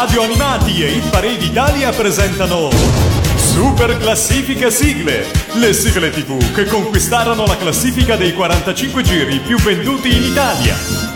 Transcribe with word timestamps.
Radio 0.00 0.22
Animati 0.22 0.82
e 0.82 0.92
Hit 0.92 1.10
Parade 1.10 1.44
Italia 1.44 1.90
presentano 1.90 2.70
Super 3.36 3.98
Classifica 3.98 4.70
Sigle, 4.70 5.26
le 5.56 5.74
sigle 5.74 6.08
tv 6.08 6.54
che 6.54 6.64
conquistarono 6.64 7.44
la 7.44 7.58
classifica 7.58 8.16
dei 8.16 8.32
45 8.32 9.02
giri 9.02 9.40
più 9.40 9.58
venduti 9.58 10.16
in 10.16 10.22
Italia. 10.22 11.09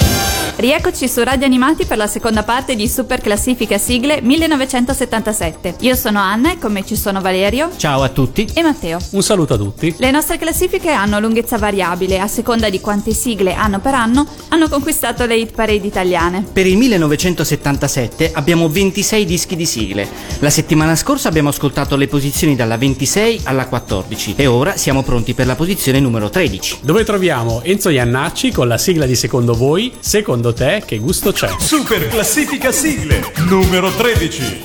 Rieccoci 0.56 1.08
su 1.08 1.20
Radio 1.24 1.46
Animati 1.46 1.84
per 1.84 1.96
la 1.96 2.06
seconda 2.06 2.44
parte 2.44 2.76
di 2.76 2.86
Super 2.86 3.20
Classifica 3.20 3.76
Sigle 3.76 4.20
1977. 4.22 5.74
Io 5.80 5.96
sono 5.96 6.20
Anna 6.20 6.52
e 6.52 6.58
con 6.58 6.70
me 6.70 6.86
ci 6.86 6.94
sono 6.94 7.20
Valerio. 7.20 7.70
Ciao 7.76 8.04
a 8.04 8.08
tutti. 8.08 8.48
E 8.54 8.62
Matteo. 8.62 9.00
Un 9.10 9.22
saluto 9.24 9.54
a 9.54 9.56
tutti. 9.56 9.92
Le 9.98 10.12
nostre 10.12 10.38
classifiche 10.38 10.90
hanno 10.90 11.18
lunghezza 11.18 11.58
variabile, 11.58 12.20
a 12.20 12.28
seconda 12.28 12.70
di 12.70 12.80
quante 12.80 13.12
sigle 13.12 13.52
anno 13.52 13.80
per 13.80 13.94
anno 13.94 14.24
hanno 14.50 14.68
conquistato 14.68 15.26
le 15.26 15.36
hit 15.36 15.52
parade 15.52 15.86
italiane. 15.86 16.46
Per 16.52 16.66
il 16.66 16.76
1977 16.76 18.30
abbiamo 18.32 18.68
26 18.68 19.24
dischi 19.24 19.56
di 19.56 19.66
sigle. 19.66 20.08
La 20.38 20.50
settimana 20.50 20.94
scorsa 20.94 21.28
abbiamo 21.28 21.48
ascoltato 21.48 21.96
le 21.96 22.06
posizioni 22.06 22.54
dalla 22.54 22.76
26 22.76 23.40
alla 23.42 23.66
14 23.66 24.34
e 24.36 24.46
ora 24.46 24.76
siamo 24.76 25.02
pronti 25.02 25.34
per 25.34 25.46
la 25.46 25.56
posizione 25.56 25.98
numero 25.98 26.30
13. 26.30 26.78
Dove 26.82 27.02
troviamo 27.02 27.60
Enzo 27.64 27.88
Iannacci 27.88 28.52
con 28.52 28.68
la 28.68 28.78
sigla 28.78 29.04
di 29.04 29.16
Secondo 29.16 29.54
voi, 29.54 29.92
Secondo 29.98 30.42
secondo 30.44 30.52
te 30.52 30.82
che 30.84 30.98
gusto 30.98 31.32
c'è? 31.32 31.48
Super 31.58 32.08
classifica 32.08 32.70
sigle 32.70 33.32
numero 33.48 33.90
13. 33.90 34.62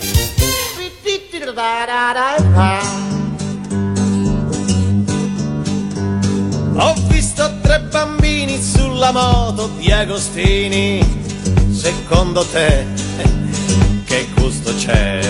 Ho 6.75 6.93
visto 7.07 7.59
tre 7.61 7.79
bambini 7.81 8.61
sulla 8.61 9.11
moto 9.11 9.69
di 9.77 9.89
Agostini. 9.91 10.99
Secondo 11.71 12.43
te 12.45 12.85
che 14.03 14.27
gusto 14.35 14.75
c'è? 14.75 15.21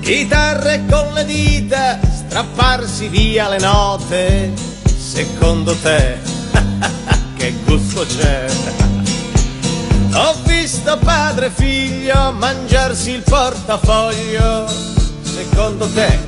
Chitarre 0.00 0.84
con 0.90 1.14
le 1.14 1.24
dita, 1.24 1.98
strapparsi 2.02 3.08
via 3.08 3.48
le 3.48 3.58
note. 3.58 4.52
Secondo 4.84 5.74
te 5.76 6.31
che 7.42 7.52
gusto 7.64 8.06
c'è? 8.06 8.46
Ho 10.14 10.36
visto 10.44 10.96
padre 10.98 11.46
e 11.46 11.50
figlio 11.50 12.30
mangiarsi 12.38 13.10
il 13.10 13.22
portafoglio, 13.22 14.68
secondo 15.22 15.88
te? 15.88 16.18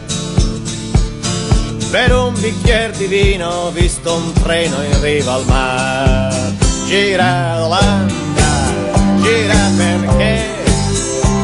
Per 1.89 2.13
un 2.13 2.35
bicchiere 2.41 2.97
di 2.97 3.07
vino 3.07 3.49
ho 3.49 3.71
visto 3.71 4.13
un 4.13 4.33
treno 4.43 4.83
in 4.83 5.01
riva 5.01 5.35
al 5.35 5.45
mare. 5.47 6.57
Gira 6.87 7.61
l'Olanda, 7.61 8.73
gira 9.23 9.71
perché? 9.77 10.49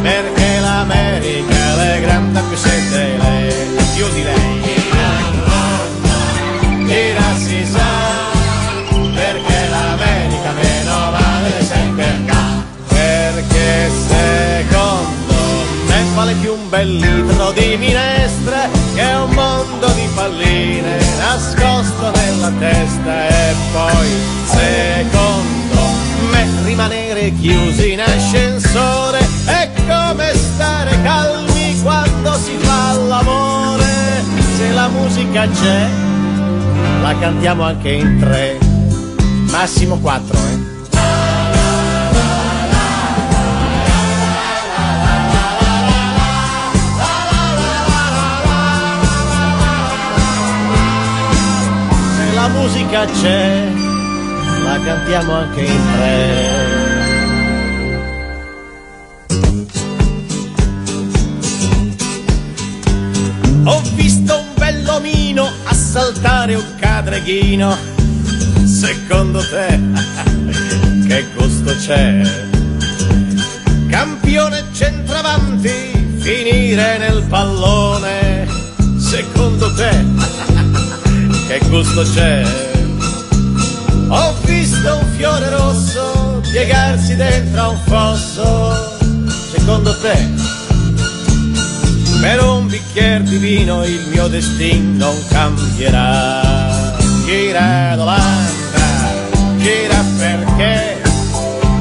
Perché 0.03 0.61
l'America 0.61 1.55
è 1.55 1.77
la 1.77 1.99
grande 2.01 2.41
più 2.41 2.57
sette, 2.57 3.19
le 3.19 3.83
più 3.95 4.09
di 4.15 4.23
lei. 4.25 4.50
Vale 16.21 16.35
più 16.35 16.53
un 16.53 16.69
bel 16.69 16.97
litro 16.97 17.51
di 17.53 17.77
minestre 17.79 18.69
che 18.95 19.05
un 19.15 19.31
mondo 19.31 19.87
di 19.95 20.07
palline 20.15 20.99
nascosto 21.17 22.11
nella 22.11 22.53
testa. 22.59 23.27
E 23.27 23.55
poi 23.73 24.09
secondo 24.45 25.81
me 26.31 26.47
rimanere 26.65 27.33
chiusi 27.41 27.93
in 27.93 28.01
ascensore 28.01 29.19
è 29.47 29.71
come 29.89 30.35
stare 30.35 31.01
calmi 31.03 31.81
quando 31.81 32.35
si 32.35 32.55
fa 32.59 32.93
l'amore. 32.99 34.23
Se 34.57 34.73
la 34.73 34.89
musica 34.89 35.49
c'è 35.49 35.89
la 37.01 37.17
cantiamo 37.19 37.63
anche 37.63 37.93
in 37.93 38.19
tre 38.21 38.59
massimo 39.51 39.99
quattro 39.99 40.37
eh 40.37 40.60
musica 52.71 53.05
c'è, 53.05 53.69
la 54.63 54.81
cantiamo 54.81 55.33
anche 55.33 55.61
in 55.61 55.83
tre. 55.93 56.69
Ho 63.65 63.83
visto 63.95 64.39
un 64.39 64.47
bell'omino 64.57 65.51
assaltare 65.65 66.55
un 66.55 66.65
cadreghino, 66.79 67.77
secondo 68.65 69.41
te 69.41 69.81
che 71.09 71.25
gusto 71.37 71.75
c'è? 71.75 72.23
Campione 73.89 74.65
centravanti, 74.73 76.19
finire 76.19 76.99
nel 76.99 77.25
pallone, 77.29 78.47
secondo 78.97 79.75
te 79.75 80.59
che 81.59 81.69
gusto 81.69 82.03
c'è. 82.03 82.45
Ho 84.09 84.35
visto 84.45 84.97
un 84.97 85.07
fiore 85.17 85.49
rosso 85.51 86.41
piegarsi 86.49 87.17
dentro 87.17 87.61
a 87.61 87.69
un 87.71 87.79
fosso, 87.87 88.97
secondo 89.51 89.97
te? 89.99 90.29
Per 92.21 92.45
un 92.45 92.69
bicchiere 92.69 93.25
di 93.25 93.39
vino 93.39 93.85
il 93.85 94.07
mio 94.13 94.29
destino 94.29 95.07
non 95.07 95.25
cambierà. 95.29 96.97
Gira 97.25 97.97
Dolanda, 97.97 98.87
gira 99.57 100.05
perché? 100.19 101.03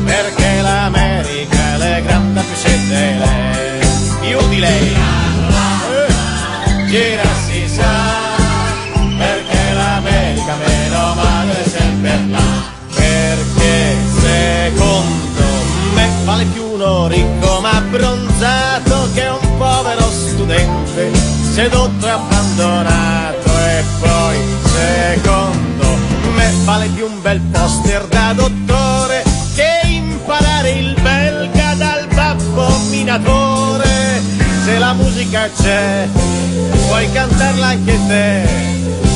Perché 0.04 0.62
l'America 0.62 1.74
è 1.74 1.78
la 1.78 2.00
grande 2.00 2.42
più 2.42 2.56
sette, 2.56 3.86
più 4.22 4.50
di 4.50 4.60
lei. 4.60 4.96
Eh, 5.92 6.86
gira 6.88 7.29
sedotto 21.60 22.06
e 22.06 22.10
abbandonato 22.10 23.50
e 23.50 23.84
poi 24.00 24.38
secondo 24.64 25.88
me 26.34 26.54
vale 26.64 26.88
più 26.88 27.06
un 27.06 27.22
bel 27.22 27.42
poster 27.52 28.06
da 28.06 28.32
dottore 28.34 29.24
che 29.56 29.82
imparare 29.88 30.70
il 30.70 30.96
belga 31.02 31.74
dal 31.74 32.08
babbo 32.14 32.66
minatore 32.90 34.22
se 34.64 34.78
la 34.78 34.94
musica 34.94 35.50
c'è 35.50 36.08
puoi 36.88 37.12
cantarla 37.12 37.68
anche 37.68 38.00
te 38.08 38.48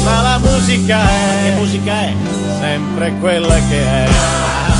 ma 0.03 0.21
la 0.21 0.37
musica 0.39 0.99
è, 0.99 1.53
musica 1.55 1.93
è? 1.93 2.13
Sempre 2.59 3.13
quella 3.21 3.55
che 3.69 3.83
è. 3.85 4.72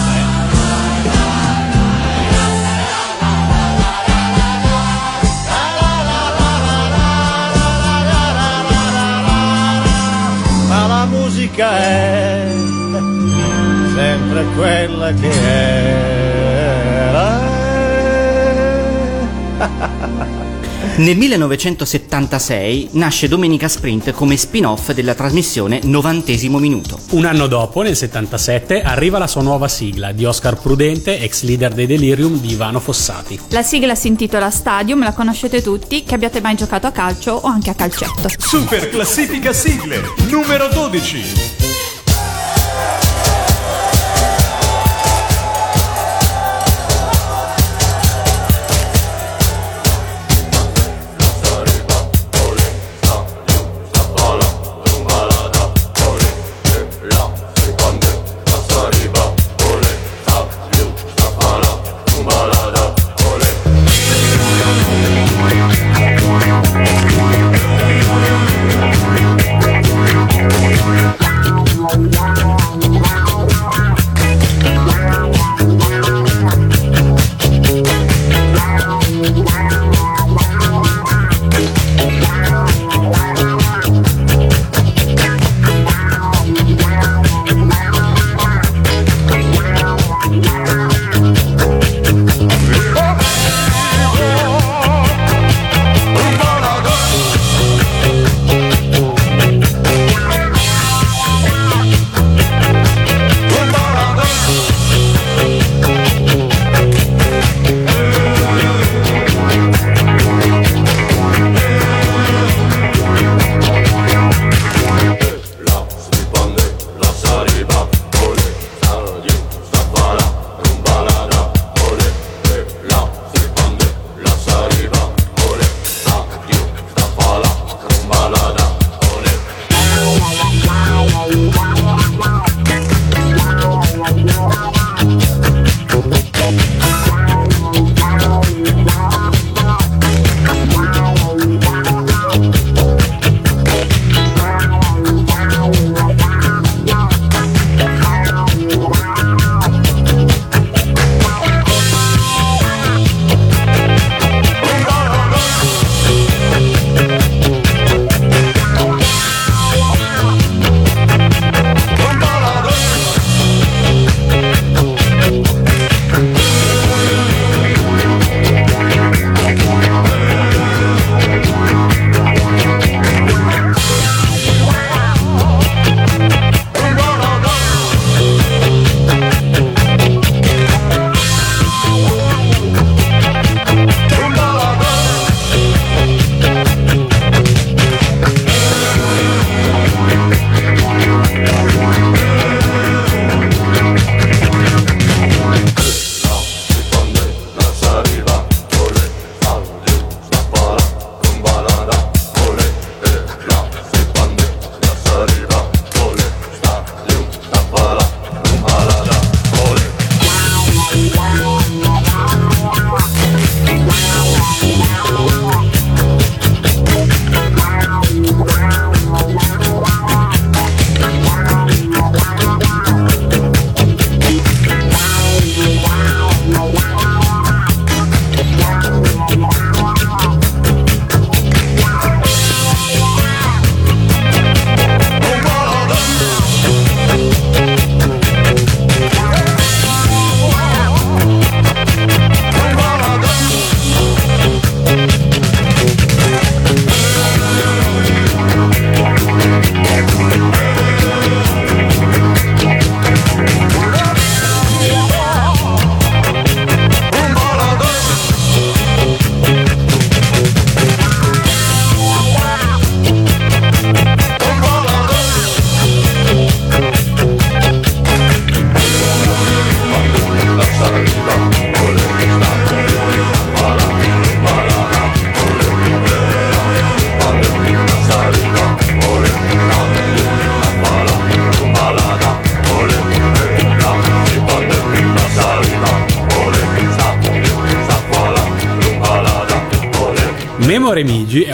La 11.58 11.60
musica 11.60 11.78
è 11.78 12.48
sempre 13.94 14.46
quella 14.56 15.14
che 15.14 15.30
era. 17.10 17.42
Nel 20.96 21.18
1976 21.18 22.90
nasce 22.92 23.28
Domenica 23.28 23.68
Sprint 23.68 24.12
come 24.12 24.38
spin-off 24.38 24.92
della 24.92 25.16
trasmissione 25.16 25.80
Novantesimo 25.84 26.60
Minuto. 26.60 27.00
Un 27.12 27.26
anno 27.26 27.48
dopo, 27.48 27.82
nel 27.82 27.96
77, 27.96 28.84
arriva 28.84 29.18
la 29.18 29.26
sua 29.26 29.42
nuova 29.42 29.68
sigla 29.68 30.12
di 30.12 30.24
Oscar 30.24 30.56
Prudente, 30.56 31.20
ex 31.20 31.42
leader 31.42 31.74
dei 31.74 31.88
Delirium 31.88 32.40
di 32.40 32.52
Ivano 32.52 32.80
Fossati. 32.80 33.40
La 33.50 33.64
sigla 33.64 33.96
si 33.96 34.08
intitola 34.08 34.52
Stadium, 34.52 35.02
la 35.02 35.14
conoscete 35.14 35.64
tutti, 35.64 36.04
che 36.04 36.14
abbiate 36.14 36.42
mai 36.42 36.56
giocato 36.56 36.86
a 36.86 36.92
calcio 36.92 37.32
o 37.32 37.48
anche 37.48 37.72
a 37.72 37.74
calcetto. 37.74 38.30
Super 38.38 38.90
classifica 38.90 39.52
sigle, 39.52 40.00
numero 40.30 40.68
12. 40.68 41.63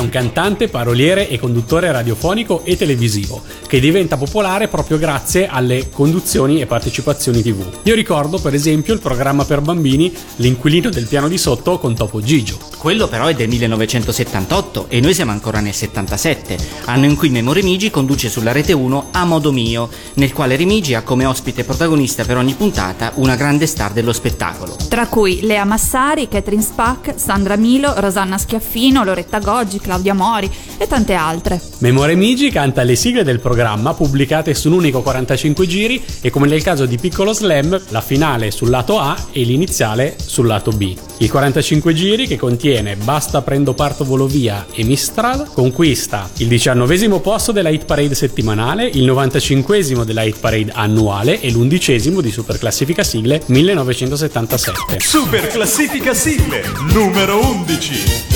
Un 0.09 0.11
cantante, 0.11 0.67
paroliere 0.67 1.29
e 1.29 1.37
conduttore 1.37 1.91
radiofonico 1.91 2.63
e 2.65 2.75
televisivo 2.75 3.41
che 3.67 3.79
diventa 3.79 4.17
popolare 4.17 4.67
proprio 4.67 4.97
grazie 4.97 5.47
alle 5.47 5.89
conduzioni 5.89 6.59
e 6.59 6.65
partecipazioni 6.65 7.43
TV. 7.43 7.63
Io 7.83 7.93
ricordo 7.93 8.39
per 8.39 8.55
esempio 8.55 8.93
il 8.93 8.99
programma 8.99 9.45
per 9.45 9.61
bambini 9.61 10.11
L'inquilino 10.37 10.89
del 10.89 11.05
piano 11.05 11.27
di 11.27 11.37
sotto 11.37 11.77
con 11.77 11.95
Topo 11.95 12.21
Gigio. 12.21 12.57
Quello 12.79 13.09
però 13.09 13.25
è 13.25 13.33
del 13.33 13.49
1978 13.49 14.85
e 14.87 15.01
noi 15.01 15.13
siamo 15.13 15.31
ancora 15.31 15.59
nel 15.59 15.73
77, 15.73 16.57
anno 16.85 17.07
in 17.07 17.17
cui 17.17 17.27
Memo 17.29 17.51
Remigi 17.51 17.89
conduce 17.89 18.29
sulla 18.29 18.53
rete 18.53 18.71
1 18.71 19.09
A 19.11 19.25
Modo 19.25 19.51
Mio, 19.51 19.89
nel 20.13 20.31
quale 20.31 20.55
Remigi 20.55 20.93
ha 20.93 21.01
come 21.01 21.25
ospite 21.25 21.65
protagonista 21.65 22.23
per 22.23 22.37
ogni 22.37 22.53
puntata 22.53 23.11
una 23.15 23.35
grande 23.35 23.65
star 23.65 23.91
dello 23.91 24.13
spettacolo. 24.13 24.77
Tra 24.87 25.07
cui 25.07 25.41
Lea 25.41 25.65
Massari, 25.65 26.29
Catherine 26.29 26.61
Spack, 26.61 27.15
Sandra 27.17 27.57
Milo, 27.57 27.95
Rosanna 27.97 28.37
Schiaffino, 28.37 29.03
Loretta 29.03 29.39
Goggi, 29.39 29.81
Claudia 29.81 30.13
Mori 30.13 30.49
e 30.77 30.87
tante 30.87 31.15
altre. 31.15 31.61
Memo 31.79 32.05
Remigi 32.05 32.49
canta 32.49 32.83
le 32.83 32.95
sigle 32.95 33.25
del 33.25 33.41
programma 33.41 33.93
pubblicate 33.93 34.53
su 34.53 34.69
un 34.69 34.75
unico 34.75 35.01
45 35.01 35.67
giri 35.67 36.01
e 36.21 36.29
come 36.29 36.47
nel 36.47 36.63
caso 36.63 36.85
di 36.85 36.97
Piccolo 36.97 37.33
Slam, 37.33 37.77
la 37.89 38.01
finale 38.01 38.51
sul 38.51 38.69
lato 38.69 38.99
A 38.99 39.17
e 39.33 39.43
l'iniziale 39.43 40.15
sul 40.25 40.47
lato 40.47 40.71
B. 40.71 40.95
Il 41.17 41.29
45 41.29 41.93
giri 41.93 42.25
che 42.25 42.37
contiene 42.37 42.67
Basta 43.03 43.41
prendo 43.41 43.73
parto 43.73 44.03
volo 44.03 44.27
via 44.27 44.67
e 44.71 44.83
Mistral 44.83 45.49
conquista 45.51 46.29
il 46.37 46.47
19 46.47 47.19
posto 47.19 47.51
della 47.51 47.69
hit 47.69 47.85
parade 47.85 48.13
settimanale, 48.13 48.85
il 48.85 49.05
95 49.05 50.03
della 50.05 50.21
hit 50.21 50.39
parade 50.39 50.71
annuale 50.71 51.39
e 51.41 51.49
l'11 51.49 52.21
di 52.21 52.31
Super 52.31 52.59
Classifica 52.59 53.01
Sigle 53.03 53.41
1977. 53.47 54.99
Super 54.99 55.47
classifica 55.47 56.13
sigle 56.13 56.63
numero 56.91 57.43
11. 57.43 58.27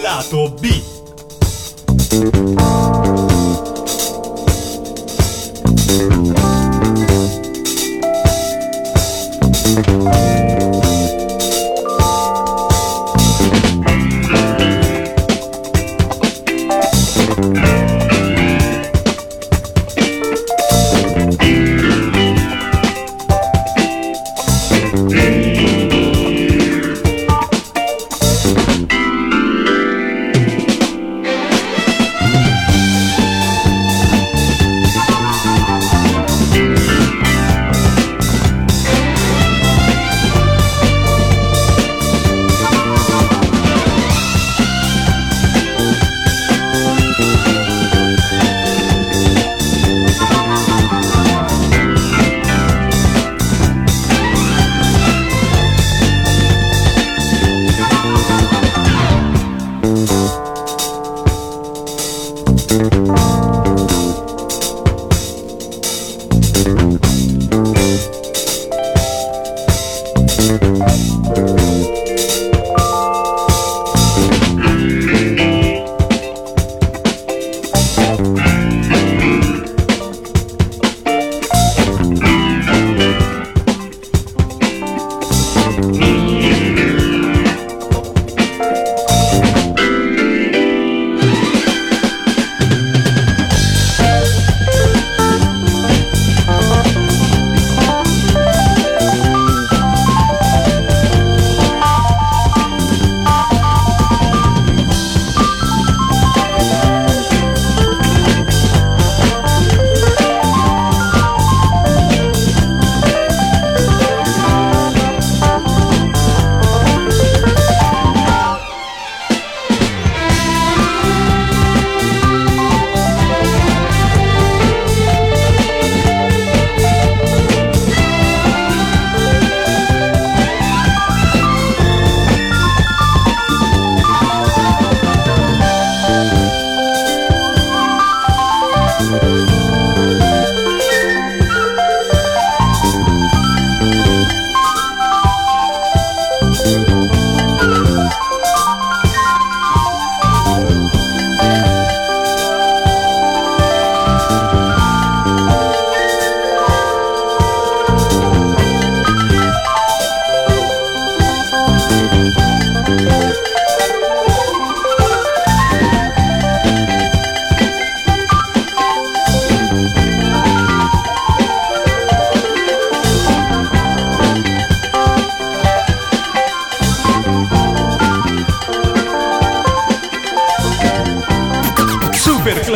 Lato 0.00 0.54
B. 0.60 0.82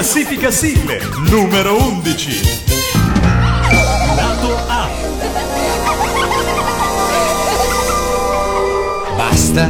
classifica 0.07 0.53
sigle 0.53 1.01
numero 1.31 1.75
11. 1.75 2.41
Lato 4.15 4.57
A. 4.69 4.89
Basta, 9.17 9.69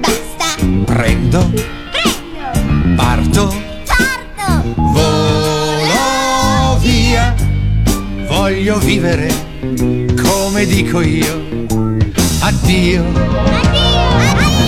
Basta, 0.00 0.46
prendo, 0.86 1.50
prendo, 1.92 2.96
parto, 2.96 3.54
parto, 3.84 4.72
volo 4.74 6.78
via. 6.80 7.34
Voglio 8.26 8.78
vivere 8.78 9.28
come 10.22 10.64
dico 10.64 11.02
io. 11.02 11.66
Addio, 12.40 12.40
addio, 12.40 13.04
addio, 13.60 14.00
addio. 14.32 14.64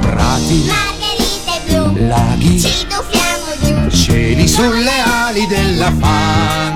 prati, 0.00 0.64
Margherite 0.66 1.62
blu, 1.66 1.96
laghi, 2.06 2.60
ci 2.60 2.66
tuffiamo 2.66 2.66
giù. 2.66 2.66
cieli 2.66 2.85
sulle 4.56 4.98
ali 5.04 5.46
della 5.46 5.92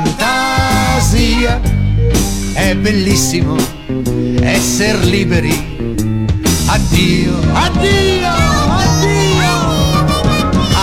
fantasia. 0.04 1.58
È 2.52 2.74
bellissimo 2.76 3.56
essere 4.42 4.98
liberi. 5.04 5.96
Addio, 6.66 7.32
addio, 7.54 8.28
addio. 8.84 9.48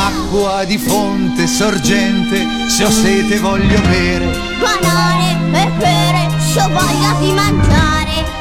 Acqua 0.08 0.64
di 0.66 0.80
fonte 0.80 1.46
sorgente, 1.46 2.48
se 2.68 2.86
ho 2.86 2.90
sete 2.90 3.38
voglio 3.38 3.80
bere. 3.82 4.26
Buonore 4.58 5.38
e 5.54 5.70
bere, 5.78 6.26
c'ho 6.52 6.68
voglia 6.70 7.16
di 7.20 7.32
mangiare. 7.32 7.86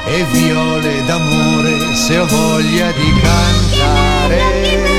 e 0.08 0.24
viole 0.32 1.04
d'amore 1.04 1.94
se 1.94 2.16
ho 2.18 2.26
voglia 2.26 2.90
di 2.92 3.12
cantare. 3.20 4.95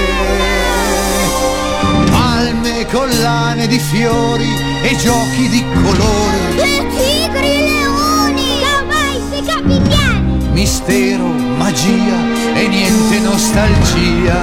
Collane 2.92 3.68
di 3.68 3.80
fiori 3.80 4.48
e 4.82 4.96
giochi 4.96 5.50
di 5.50 5.64
colore, 5.84 6.38
Le 6.56 6.88
tigri, 6.90 7.48
i 7.48 7.68
leoni, 7.68 8.60
cavalli, 8.62 9.46
capigliani. 9.46 10.48
mistero, 10.52 11.26
magia 11.58 12.18
e 12.56 12.68
niente 12.68 13.20
nostalgia 13.20 14.42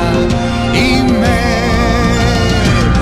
in 0.73 1.07
me. 1.19 1.63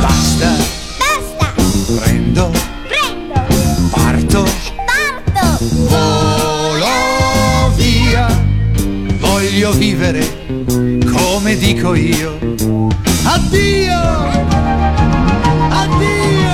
Basta, 0.01 0.55
Basta, 0.99 1.53
prendo, 2.01 2.51
prendo, 2.87 3.43
parto, 3.91 4.45
parto. 4.87 5.59
volo 5.89 7.73
via. 7.75 8.27
Voglio 9.19 9.73
vivere 9.73 10.25
come 11.13 11.57
dico 11.57 11.95
io. 11.95 12.39
Addio, 13.25 14.03
addio. 15.71 16.52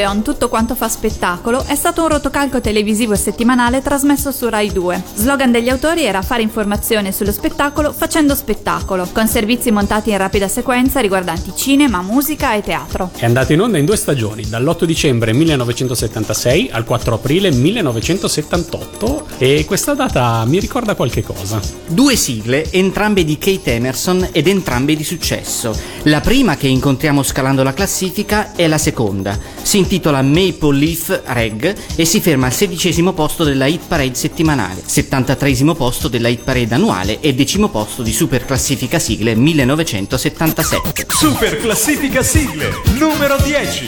Odeon, 0.00 0.22
tutto 0.22 0.48
quanto 0.48 0.74
fa 0.74 0.88
spettacolo, 0.88 1.62
è 1.66 1.74
stato 1.74 2.00
un 2.02 2.08
rotocalco 2.08 2.62
televisivo 2.62 3.14
settimanale 3.14 3.82
trasmesso 3.82 4.32
su 4.32 4.48
Rai 4.48 4.72
2. 4.72 5.02
Slogan 5.14 5.50
degli 5.50 5.68
autori 5.68 6.04
era 6.04 6.22
fare 6.22 6.40
informazione 6.40 7.12
sullo 7.12 7.32
spettacolo 7.32 7.92
facendo 7.92 8.34
spettacolo, 8.34 9.06
con 9.12 9.28
servizi 9.28 9.70
montati 9.70 10.10
in 10.10 10.16
rapida 10.16 10.48
sequenza 10.48 11.00
riguardanti 11.00 11.52
cinema, 11.54 12.00
musica 12.00 12.54
e 12.54 12.62
teatro. 12.62 13.10
È 13.14 13.26
andato 13.26 13.52
in 13.52 13.60
onda 13.60 13.76
in 13.76 13.84
due 13.84 13.96
stagioni, 13.96 14.48
dall'8 14.48 14.84
dicembre 14.84 15.34
1976 15.34 16.70
al 16.72 16.84
4 16.84 17.14
aprile 17.16 17.50
1978 17.50 19.26
e 19.36 19.66
questa 19.66 19.92
data 19.92 20.42
mi 20.46 20.60
ricorda 20.60 20.94
qualche 20.94 21.22
cosa. 21.22 21.60
Due 21.86 22.16
sigle, 22.16 22.70
entrambe 22.72 23.22
di 23.22 23.36
Kate 23.36 23.74
Emerson 23.74 24.30
ed 24.32 24.46
entrambe 24.46 24.96
di 24.96 25.04
successo. 25.04 25.76
La 26.04 26.20
prima 26.20 26.56
che 26.56 26.68
incontriamo 26.68 27.22
scalando 27.22 27.62
la 27.62 27.74
classifica 27.74 28.54
è 28.54 28.66
la 28.66 28.78
seconda. 28.78 29.38
Si 29.70 29.78
intitola 29.78 30.20
Maple 30.20 30.76
Leaf 30.76 31.22
Reg 31.26 31.76
e 31.94 32.04
si 32.04 32.20
ferma 32.20 32.46
al 32.46 32.52
sedicesimo 32.52 33.12
posto 33.12 33.44
della 33.44 33.66
hit 33.66 33.82
parade 33.86 34.16
settimanale, 34.16 34.82
73 34.84 35.74
posto 35.76 36.08
della 36.08 36.26
hit 36.26 36.42
parade 36.42 36.74
annuale 36.74 37.20
e 37.20 37.32
decimo 37.34 37.68
posto 37.68 38.02
di 38.02 38.12
super 38.12 38.44
classifica 38.44 38.98
sigle 38.98 39.36
1977. 39.36 41.06
Super 41.06 41.58
classifica 41.58 42.20
sigle 42.24 42.80
numero 42.98 43.36
10. 43.36 43.86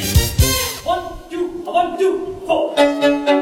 One, 0.84 1.02
two, 1.28 1.62
one, 1.64 1.96
two, 1.98 3.41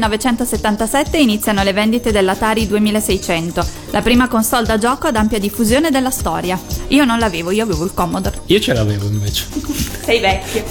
1977 0.00 1.18
iniziano 1.18 1.62
le 1.62 1.72
vendite 1.72 2.10
dell'Atari 2.10 2.66
2600, 2.66 3.66
la 3.90 4.00
prima 4.00 4.28
console 4.28 4.64
da 4.64 4.78
gioco 4.78 5.08
ad 5.08 5.16
ampia 5.16 5.38
diffusione 5.38 5.90
della 5.90 6.10
storia. 6.10 6.58
Io 6.88 7.04
non 7.04 7.18
l'avevo, 7.18 7.50
io 7.50 7.64
avevo 7.64 7.84
il 7.84 7.92
Commodore. 7.92 8.40
Io 8.46 8.60
ce 8.60 8.72
l'avevo 8.72 9.06
invece. 9.06 9.46
Sei 10.02 10.20
vecchio. 10.20 10.64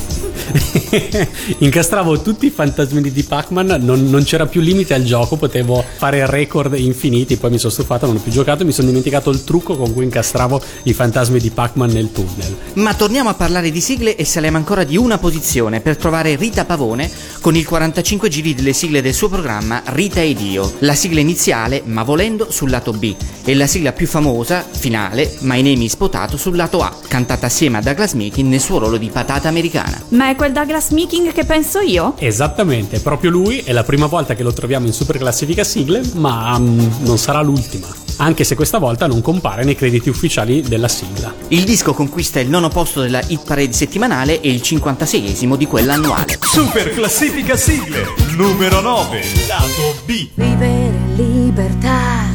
Incastravo 1.60 2.22
tutti 2.22 2.48
i 2.48 2.50
fantasmi 2.50 3.02
di 3.02 3.24
Pac-Man, 3.24 3.78
non, 3.82 4.10
non 4.10 4.24
c'era 4.24 4.48
più 4.48 4.62
limite 4.62 4.96
al 4.96 5.04
gioco, 5.04 5.38
potevo 5.38 5.84
fare 5.98 6.26
record 6.26 6.78
infiniti, 6.78 7.38
poi 7.38 7.52
mi 7.52 7.60
sono 7.60 7.72
stufato, 7.72 8.08
non 8.08 8.16
ho 8.16 8.20
più 8.20 8.32
giocato 8.32 8.64
e 8.64 8.66
mi 8.66 8.72
sono 8.72 8.88
dimenticato 8.88 9.30
il 9.30 9.44
trucco 9.44 9.78
con 9.78 9.94
cui 9.94 10.06
incastravo 10.06 10.62
i 10.84 10.94
fantasmi 10.94 11.40
di 11.40 11.52
Pac-Man 11.52 11.92
nel 11.92 12.12
tunnel. 12.12 12.56
Ma 12.74 12.94
torniamo 12.96 13.30
a 13.30 13.36
parlare 13.36 13.70
di 13.70 13.80
sigle 13.80 14.16
e 14.16 14.26
saliamo 14.26 14.58
ancora 14.58 14.84
di 14.84 14.98
una 14.98 15.20
posizione 15.20 15.82
per 15.82 15.98
trovare 15.98 16.36
Rita 16.36 16.66
Pavone 16.66 17.10
con 17.50 17.58
il 17.58 17.66
45 17.66 18.30
giri 18.30 18.54
delle 18.54 18.74
sigle 18.74 19.02
del 19.02 19.16
suo 19.16 19.28
programma 19.28 19.82
Rita 19.86 20.22
ed 20.22 20.40
Io, 20.40 20.72
la 20.82 20.94
sigla 20.94 21.20
iniziale, 21.20 21.82
ma 21.84 22.04
volendo, 22.04 22.52
sul 22.52 22.70
lato 22.70 22.94
B, 22.94 23.16
e 23.44 23.56
la 23.56 23.66
sigla 23.66 23.92
più 23.92 24.06
famosa, 24.06 24.64
finale, 24.70 25.36
My 25.40 25.64
Name 25.64 25.84
is 25.84 25.96
Potato 25.96 26.38
sul 26.38 26.56
lato 26.56 26.84
A, 26.84 26.96
cantata 27.08 27.48
assieme 27.48 27.80
a 27.80 27.82
Douglas 27.82 28.14
Meekin 28.14 28.48
nel 28.48 28.60
suo 28.60 28.78
ruolo 28.78 28.98
di 28.98 29.10
patata 29.10 29.48
americana. 29.48 30.00
Ma 30.10 30.30
è 30.30 30.36
quel 30.36 30.52
Douglas 30.52 30.92
Meeking 30.92 31.32
che 31.32 31.44
penso 31.44 31.80
io? 31.80 32.14
Esattamente, 32.20 33.00
proprio 33.00 33.32
lui, 33.32 33.62
è 33.62 33.72
la 33.72 33.84
prima 33.84 34.06
volta 34.06 34.36
che 34.36 34.44
lo 34.44 34.54
troviamo 34.54 34.86
in 34.86 34.94
super 34.94 35.18
classifica 35.18 35.64
sigle, 35.64 36.04
ma 36.18 36.56
mm, 36.60 36.80
non 37.00 37.18
sarà 37.18 37.42
l'ultima. 37.42 38.09
Anche 38.22 38.44
se 38.44 38.56
questa 38.56 38.80
volta 38.80 39.08
non 39.08 39.22
compare 39.22 39.64
nei 39.64 39.76
crediti 39.76 40.10
ufficiali 40.10 40.62
della 40.62 40.90
sigla. 40.90 41.34
Il 41.50 41.64
disco 41.64 41.94
conquista 41.94 42.42
il 42.42 42.50
nono 42.50 42.68
posto 42.68 43.00
della 43.00 43.22
hit 43.26 43.46
parade 43.46 43.72
settimanale 43.72 44.42
e 44.42 44.50
il 44.50 44.60
56esimo 44.62 45.56
di 45.56 45.66
quella 45.66 45.94
annuale. 45.94 46.38
Super 46.42 46.92
classifica 46.92 47.56
sigle 47.56 48.14
numero 48.36 48.82
9, 48.82 49.22
lato 49.48 49.96
B. 50.04 50.28
Vivere 50.34 50.98
in 50.98 51.16
libertà, 51.16 52.26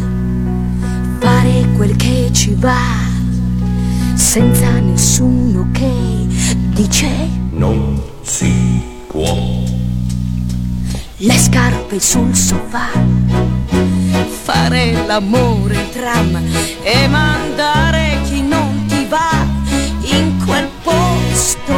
fare 1.21 1.69
quel 1.77 1.97
che 1.97 2.31
ci 2.33 2.55
va, 2.59 2.81
senza 4.15 4.71
nessuno 4.81 5.69
che 5.71 5.93
dice 6.73 7.09
Non 7.51 8.03
si 8.23 8.81
può. 9.07 9.84
Le 11.27 11.39
scarpe 11.39 12.01
sul 12.01 12.35
sofà, 12.35 12.91
fare 14.43 14.93
l'amore 15.07 15.75
in 15.75 15.91
tram 15.91 16.39
e 16.83 17.09
mandare 17.09 18.19
chi 18.25 18.43
non 18.43 18.85
ti 18.87 19.07
va 19.09 19.47
in 20.03 20.45
quel 20.45 20.69
posto 20.83 21.74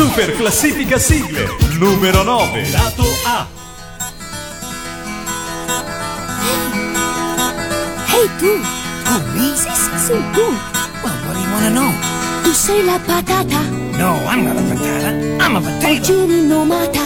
Super 0.00 0.32
classifica 0.34 0.98
sigle 0.98 1.46
numero 1.78 2.22
9, 2.22 2.70
lato 2.70 3.04
A. 3.26 3.46
Ehi 8.08 8.30
tu! 8.38 8.46
Oh, 8.46 9.20
me? 9.34 9.52
Sì, 9.54 9.68
sì, 9.74 9.98
sì, 10.06 10.12
tu! 10.32 10.40
Well, 11.02 11.12
what 11.26 11.34
do 11.34 11.40
you 11.40 11.50
want 11.52 11.64
to 11.66 11.70
know? 11.70 11.92
Tu 12.44 12.52
sei 12.54 12.82
la 12.82 12.98
patata, 13.04 13.60
No, 13.98 14.16
I'm 14.26 14.42
not 14.46 14.56
a 14.56 14.62
patata. 14.62 15.10
I'm 15.38 15.56
a 15.56 15.60
potato. 15.60 16.00
giri 16.02 16.46
nomata, 16.46 17.00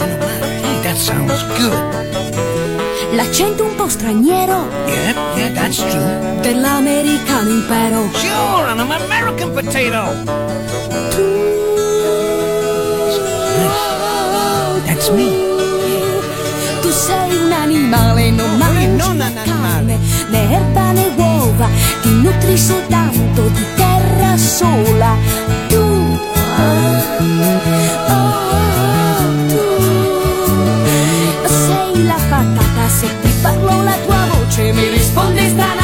Hey, 0.00 0.82
that 0.82 0.96
sounds 0.96 1.44
good. 1.56 3.14
l'accento 3.14 3.62
un 3.62 3.74
po' 3.76 3.88
straniero 3.88 4.66
Yep, 4.88 5.16
yeah, 5.36 5.52
that's 5.54 5.76
true. 5.76 6.40
dell'americano 6.40 7.50
impero. 7.50 8.10
Sure, 8.14 8.66
I'm 8.68 8.80
an 8.90 9.00
American 9.00 9.52
potato. 9.52 10.40
That's 15.02 15.16
me. 15.16 15.52
animale, 17.52 18.30
non 18.30 18.56
mangi 18.56 18.86
non 18.86 19.18
un 19.18 19.32
carne, 19.42 19.98
né 20.28 20.52
erba 20.52 20.92
né 20.92 21.10
uova, 21.16 21.68
ti 22.02 22.10
nutri 22.10 22.56
soltanto 22.56 23.42
di 23.48 23.64
terra 23.74 24.36
sola. 24.36 25.16
Tu, 25.68 26.18
ah, 26.56 27.02
ah, 28.06 29.24
tu 29.48 29.62
sei 31.48 32.04
la 32.04 32.18
patata, 32.28 32.88
se 32.88 33.08
ti 33.22 33.32
parlo 33.42 33.82
la 33.82 33.96
tua 34.04 34.26
voce 34.30 34.72
mi 34.72 34.88
risponde 34.88 35.48
stranamente 35.48 35.81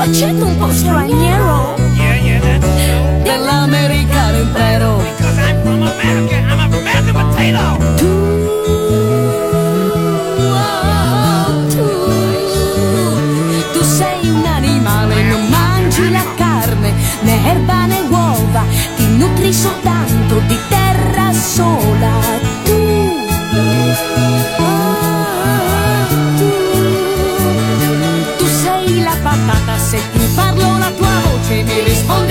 L'accento 0.00 0.46
un 0.46 0.56
po' 0.56 0.72
straniero 0.72 1.74
Yeah, 1.94 2.14
yeah, 2.14 2.40
that's 2.40 2.64
true. 2.86 3.22
dell'americano 3.22 4.38
impero 4.38 4.96
Because 4.96 5.38
I'm 5.38 5.62
from 5.62 5.82
America. 5.82 6.36
I'm 6.36 6.72
a 6.72 6.78
American 6.78 7.12
potato. 7.12 8.29
Tua 31.50 31.62
voce 31.64 32.04
mi 32.04 32.29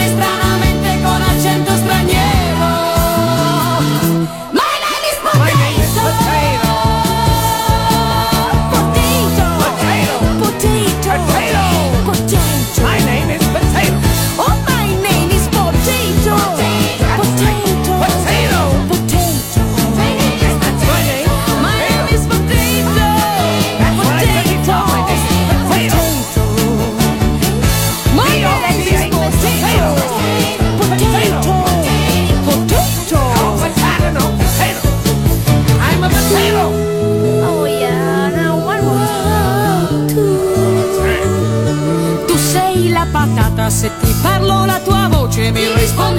voce 45.80 46.14
mi 46.14 46.19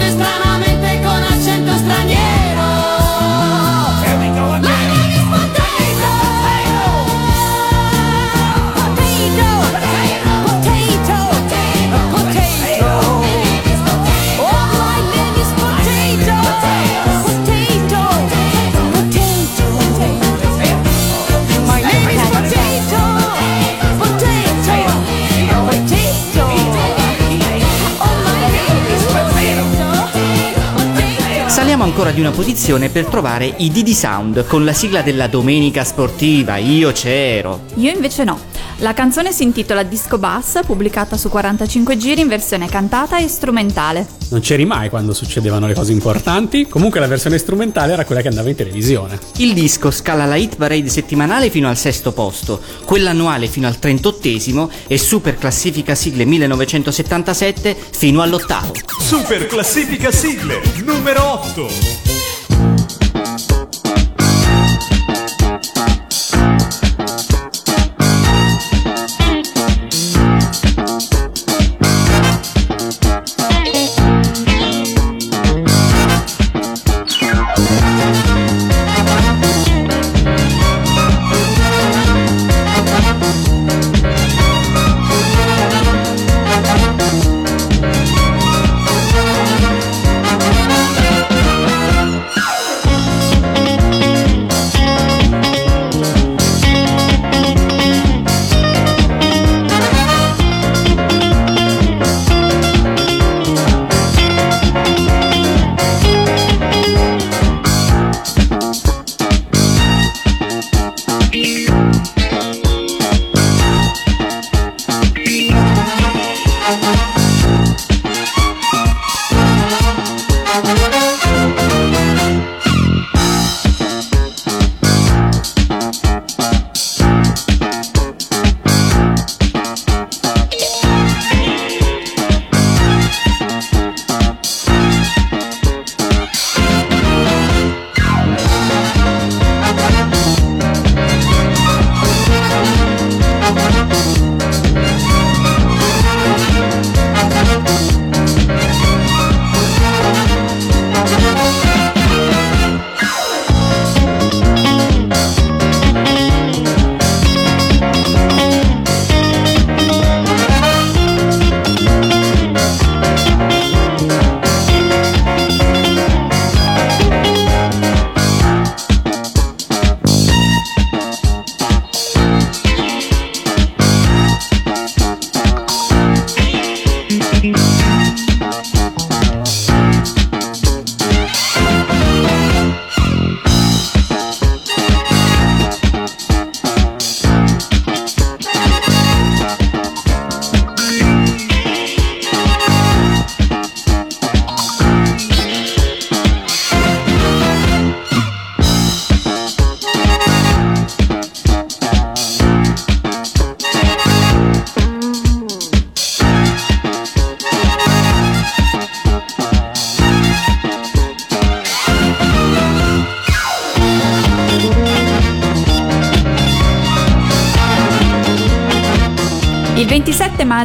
Saliamo 31.80 31.98
ancora 31.98 32.14
di 32.14 32.20
una 32.20 32.36
posizione 32.36 32.90
per 32.90 33.06
trovare 33.06 33.54
i 33.56 33.70
Didi 33.70 33.94
Sound 33.94 34.46
con 34.46 34.66
la 34.66 34.74
sigla 34.74 35.00
della 35.00 35.28
domenica 35.28 35.82
sportiva. 35.82 36.58
Io 36.58 36.92
c'ero. 36.92 37.62
Io 37.76 37.90
invece 37.90 38.22
no. 38.22 38.49
La 38.80 38.94
canzone 38.94 39.30
si 39.30 39.42
intitola 39.42 39.82
Disco 39.82 40.16
Bass, 40.16 40.60
pubblicata 40.64 41.18
su 41.18 41.28
45 41.28 41.98
giri 41.98 42.22
in 42.22 42.28
versione 42.28 42.66
cantata 42.66 43.18
e 43.18 43.28
strumentale. 43.28 44.06
Non 44.30 44.40
c'eri 44.40 44.64
mai 44.64 44.88
quando 44.88 45.12
succedevano 45.12 45.66
le 45.66 45.74
cose 45.74 45.92
importanti. 45.92 46.66
Comunque 46.66 46.98
la 46.98 47.06
versione 47.06 47.36
strumentale 47.36 47.92
era 47.92 48.06
quella 48.06 48.22
che 48.22 48.28
andava 48.28 48.48
in 48.48 48.56
televisione. 48.56 49.18
Il 49.36 49.52
disco 49.52 49.90
scala 49.90 50.24
la 50.24 50.36
hit 50.36 50.56
parade 50.56 50.88
settimanale 50.88 51.50
fino 51.50 51.68
al 51.68 51.76
sesto 51.76 52.12
posto, 52.12 52.58
quella 52.86 53.10
annuale 53.10 53.48
fino 53.48 53.66
al 53.66 53.78
trentottesimo 53.78 54.70
e 54.86 54.96
super 54.96 55.36
classifica 55.36 55.94
sigle 55.94 56.24
1977 56.24 57.76
fino 57.90 58.22
all'ottavo. 58.22 58.72
Super 58.98 59.46
classifica 59.46 60.10
sigle 60.10 60.58
numero 60.82 61.32
8. 61.32 62.09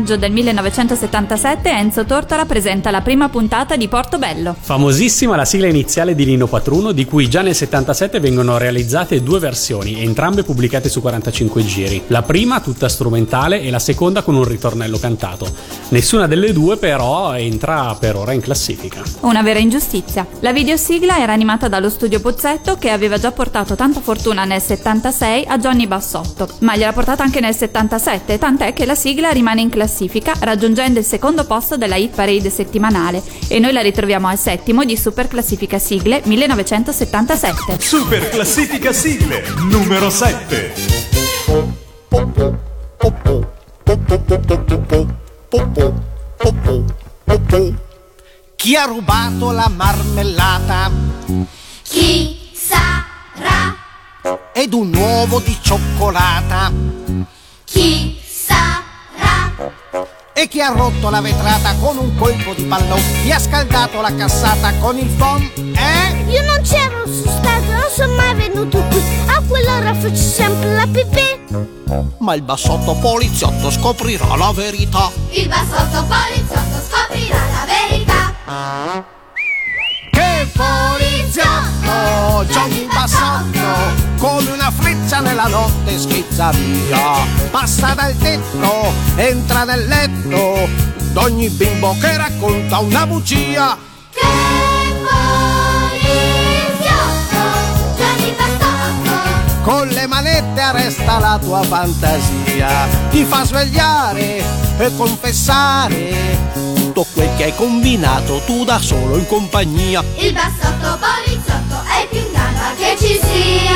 Maggio 0.05 0.17
del 0.17 0.31
1977 0.33 1.67
Enzo 1.67 2.05
Tortora 2.05 2.45
presenta 2.45 2.91
la 2.91 3.01
prima 3.01 3.27
puntata 3.27 3.75
di 3.75 3.87
Portobello. 3.87 4.55
Famosissima 4.59 5.35
la 5.35 5.45
sigla 5.45 5.65
iniziale 5.65 6.13
di 6.13 6.25
Nino 6.25 6.45
Patruno, 6.45 6.91
di 6.91 7.05
cui 7.05 7.27
già 7.27 7.41
nel 7.41 7.55
77 7.55 8.19
vengono 8.19 8.59
realizzate 8.59 9.23
due 9.23 9.39
versioni, 9.39 10.03
entrambe 10.03 10.43
pubblicate 10.43 10.89
su 10.89 11.01
45 11.01 11.65
giri. 11.65 12.03
La 12.07 12.21
prima 12.21 12.61
tutta 12.61 12.87
strumentale 12.87 13.61
e 13.61 13.71
la 13.71 13.79
seconda 13.79 14.21
con 14.21 14.35
un 14.35 14.43
ritornello 14.43 14.99
cantato. 14.99 15.51
Nessuna 15.89 16.25
delle 16.25 16.51
due 16.51 16.77
però 16.77 17.37
entra 17.37 17.95
per 17.99 18.15
ora 18.15 18.31
in 18.31 18.41
classifica. 18.41 19.03
Una 19.21 19.43
vera 19.43 19.59
ingiustizia. 19.59 20.25
La 20.39 20.51
videosigla 20.51 21.19
era 21.19 21.31
animata 21.31 21.67
dallo 21.67 21.89
studio 21.89 22.19
Pozzetto 22.19 22.75
che 22.77 22.89
aveva 22.89 23.19
già 23.19 23.31
portato 23.31 23.75
tanta 23.75 24.01
fortuna 24.01 24.45
nel 24.45 24.61
76 24.61 25.45
a 25.45 25.59
Johnny 25.59 25.85
Bassotto, 25.85 26.49
ma 26.59 26.75
gliel'ha 26.75 26.91
portata 26.91 27.21
anche 27.21 27.39
nel 27.39 27.55
77, 27.55 28.39
tant'è 28.39 28.73
che 28.73 28.85
la 28.85 28.95
sigla 28.95 29.29
rimane 29.29 29.61
in 29.61 29.69
classifica 29.69 30.33
raggiungendo 30.39 30.97
il 30.99 31.05
secondo 31.05 31.45
posto 31.45 31.77
della 31.77 31.97
hit 31.97 32.15
parade 32.15 32.49
settimanale 32.49 33.21
e 33.47 33.59
noi 33.59 33.71
la 33.71 33.81
ritroviamo 33.81 34.27
al 34.27 34.39
settimo 34.39 34.83
di 34.85 34.97
Super 34.97 35.27
Classifica 35.27 35.77
Sigle 35.77 36.21
1977. 36.23 37.79
Super 37.79 38.29
classifica 38.29 38.91
sigle 38.91 39.43
numero 39.69 40.09
7. 40.09 40.73
Chi 48.55 48.75
ha 48.75 48.85
rubato 48.85 49.51
la 49.51 49.69
marmellata? 49.69 50.89
Chi 51.83 52.49
sarà? 52.53 53.75
Ed 54.53 54.73
un 54.73 54.95
uovo 54.95 55.39
di 55.39 55.55
cioccolata? 55.61 56.71
Chi 57.63 58.14
sarà? 58.14 58.14
E 60.37 60.49
chi 60.49 60.59
ha 60.59 60.67
rotto 60.67 61.09
la 61.09 61.21
vetrata 61.21 61.73
con 61.75 61.95
un 61.95 62.13
colpo 62.17 62.53
di 62.53 62.65
pallone? 62.65 63.01
Chi 63.23 63.31
ha 63.31 63.39
scaldato 63.39 64.01
la 64.01 64.13
cassata 64.13 64.73
con 64.79 64.97
il 64.97 65.07
phon? 65.07 65.49
Eh? 65.55 66.29
Io 66.29 66.43
non 66.43 66.59
c'ero 66.61 67.05
su 67.05 67.23
stato, 67.23 67.71
non 67.71 67.89
sono 67.89 68.15
mai 68.15 68.35
venuto 68.35 68.83
qui. 68.89 69.01
A 69.27 69.41
quell'ora 69.47 69.93
faccio 69.93 70.15
sempre 70.15 70.75
la 70.75 70.87
pipì. 70.87 72.13
Ma 72.17 72.33
il 72.33 72.41
bassotto 72.41 72.95
poliziotto 72.95 73.71
scoprirà 73.71 74.35
la 74.35 74.51
verità. 74.51 75.09
Il 75.29 75.47
bassotto 75.47 76.03
poliziotto 76.03 76.83
scoprirà 76.85 77.37
la 77.37 77.65
verità. 77.87 79.13
Che 80.45 80.51
poliziotto, 80.53 82.45
Johnny 82.45 82.87
Bassotto, 82.87 83.59
come 84.17 84.51
una 84.51 84.71
freccia 84.71 85.19
nella 85.19 85.47
notte 85.47 85.97
schizza 85.97 86.51
via. 86.51 87.25
Passa 87.49 87.93
dal 87.95 88.15
tetto, 88.17 88.93
entra 89.15 89.63
nel 89.63 89.87
letto, 89.87 90.69
d'ogni 91.13 91.49
bimbo 91.49 91.97
che 91.99 92.17
racconta 92.17 92.77
una 92.79 93.07
bugia. 93.07 93.75
Che 94.11 94.21
poliziotto, 96.83 97.37
Gianni 97.97 98.35
Bassotto. 98.37 99.61
Con 99.63 99.87
le 99.87 100.05
manette 100.05 100.61
arresta 100.61 101.17
la 101.17 101.39
tua 101.41 101.63
fantasia, 101.63 102.87
ti 103.09 103.23
fa 103.23 103.43
svegliare 103.45 104.43
e 104.77 104.95
confessare 104.95 106.64
tutto 106.95 107.05
quel 107.13 107.35
che 107.35 107.43
hai 107.43 107.55
combinato 107.55 108.41
tu 108.45 108.63
da 108.63 108.79
solo 108.79 109.17
in 109.17 109.27
compagnia. 109.27 110.01
Il 110.15 110.31
bassotto 110.31 110.97
poliziotto 110.97 111.83
è 111.83 112.01
il 112.03 112.07
più 112.07 112.19
in 112.19 112.31
gamba 112.31 112.73
che 112.77 112.95
ci 112.97 113.19
sia. 113.21 113.73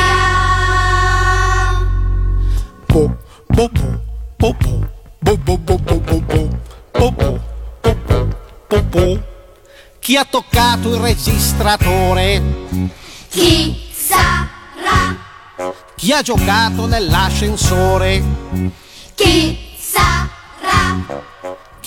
Po, 2.86 3.14
po, 3.46 3.68
po, 3.68 4.56
po, 4.56 4.56
po, 5.22 5.36
po, 5.36 5.36
po, 5.36 5.58
po, 5.58 5.78
po, 5.78 6.00
po, 6.00 6.22
po, 6.92 7.12
po, 7.12 7.94
po, 8.06 8.28
po, 8.66 8.82
po. 8.88 9.22
Chi 9.98 10.16
ha 10.16 10.24
toccato 10.24 10.94
il 10.94 11.00
registratore? 11.00 12.42
Chi 13.28 13.90
sarà? 13.92 15.14
Chi 15.94 16.12
ha 16.12 16.22
giocato 16.22 16.86
nell'ascensore? 16.86 18.22
Chi? 19.14 19.68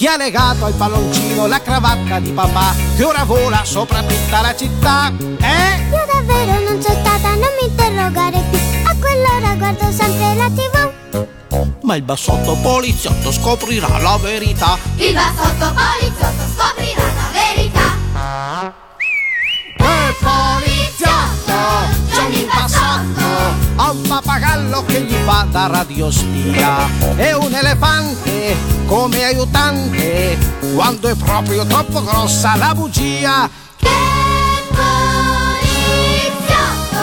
Chi 0.04 0.10
ha 0.10 0.18
legato 0.18 0.66
al 0.66 0.74
palloncino 0.74 1.48
la 1.48 1.62
cravatta 1.62 2.20
di 2.20 2.32
papà 2.32 2.76
che 2.98 3.06
ora 3.06 3.24
vola 3.24 3.63
sopra 3.63 4.04
tutta 4.04 4.42
la 4.42 4.54
città? 4.54 5.13
Eh? 5.18 5.80
Io 5.92 6.06
davvero 6.12 6.60
non 6.60 6.78
c'è 6.78 6.92
stata, 6.92 7.30
non 7.30 7.48
mi 7.58 7.70
interrogare 7.70 8.44
più. 8.50 8.60
A 8.84 8.96
quell'ora 9.00 9.56
guardo 9.56 9.89
sempre 9.94 10.36
la 10.36 10.50
tv. 10.50 11.78
Ma 11.84 11.96
il 11.96 12.02
bassotto 12.02 12.58
poliziotto 12.58 13.32
scoprirà 13.32 13.98
la 14.00 14.18
verità. 14.18 14.78
Il 14.98 15.13
bassotto 15.13 15.74
poliziotto 15.74 16.52
scoprirà 16.54 17.04
la 17.06 17.30
verità. 17.32 18.74
Che 19.78 19.84
poliziotto, 20.20 20.73
Ha 23.76 23.90
un 23.90 24.02
pappagallo 24.08 24.86
che 24.86 25.02
gli 25.02 25.16
fa 25.26 25.48
da 25.50 25.68
radiospia 25.68 26.88
e 27.16 27.34
un 27.34 27.54
elefante 27.54 28.56
come 28.86 29.24
aiutante 29.24 30.38
quando 30.76 31.08
è 31.08 31.16
proprio 31.16 31.66
troppo 31.66 32.04
grossa 32.04 32.56
la 32.56 32.76
bugia. 32.76 33.50
Che 33.76 33.90
poliziotto, 36.30 37.02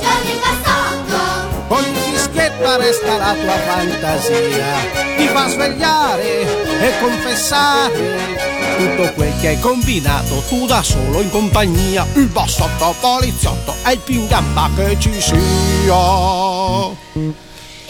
Johnny 0.00 0.40
Bassotto. 0.40 1.66
Con 1.68 1.84
il 1.84 1.94
fischietto 1.94 2.76
resta 2.78 3.16
la 3.16 3.34
tua 3.34 3.58
fantasia, 3.58 4.74
ti 5.16 5.28
fa 5.28 5.48
svegliare 5.48 6.80
e 6.80 6.98
confessare 7.00 8.47
tutto 8.78 9.12
quel 9.14 9.32
che 9.40 9.48
hai 9.48 9.58
combinato 9.58 10.42
tu 10.48 10.64
da 10.66 10.82
solo 10.82 11.20
in 11.20 11.30
compagnia. 11.30 12.06
Il 12.14 12.28
bassotto 12.28 12.94
poliziotto 13.00 13.74
è 13.82 13.90
il 13.90 13.98
più 13.98 14.20
in 14.20 14.28
gamba 14.28 14.70
che 14.76 14.96
ci 15.00 15.20
sia. 15.20 15.36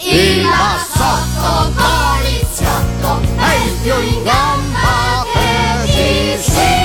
Il 0.01 0.47
bassotto 0.49 1.73
poliziotto 1.77 3.21
è 3.37 3.55
il 3.67 3.77
più 3.83 4.01
in 4.01 4.23
gamba 4.23 5.27
che 5.33 5.87
ci 5.93 6.51
sia. 6.51 6.78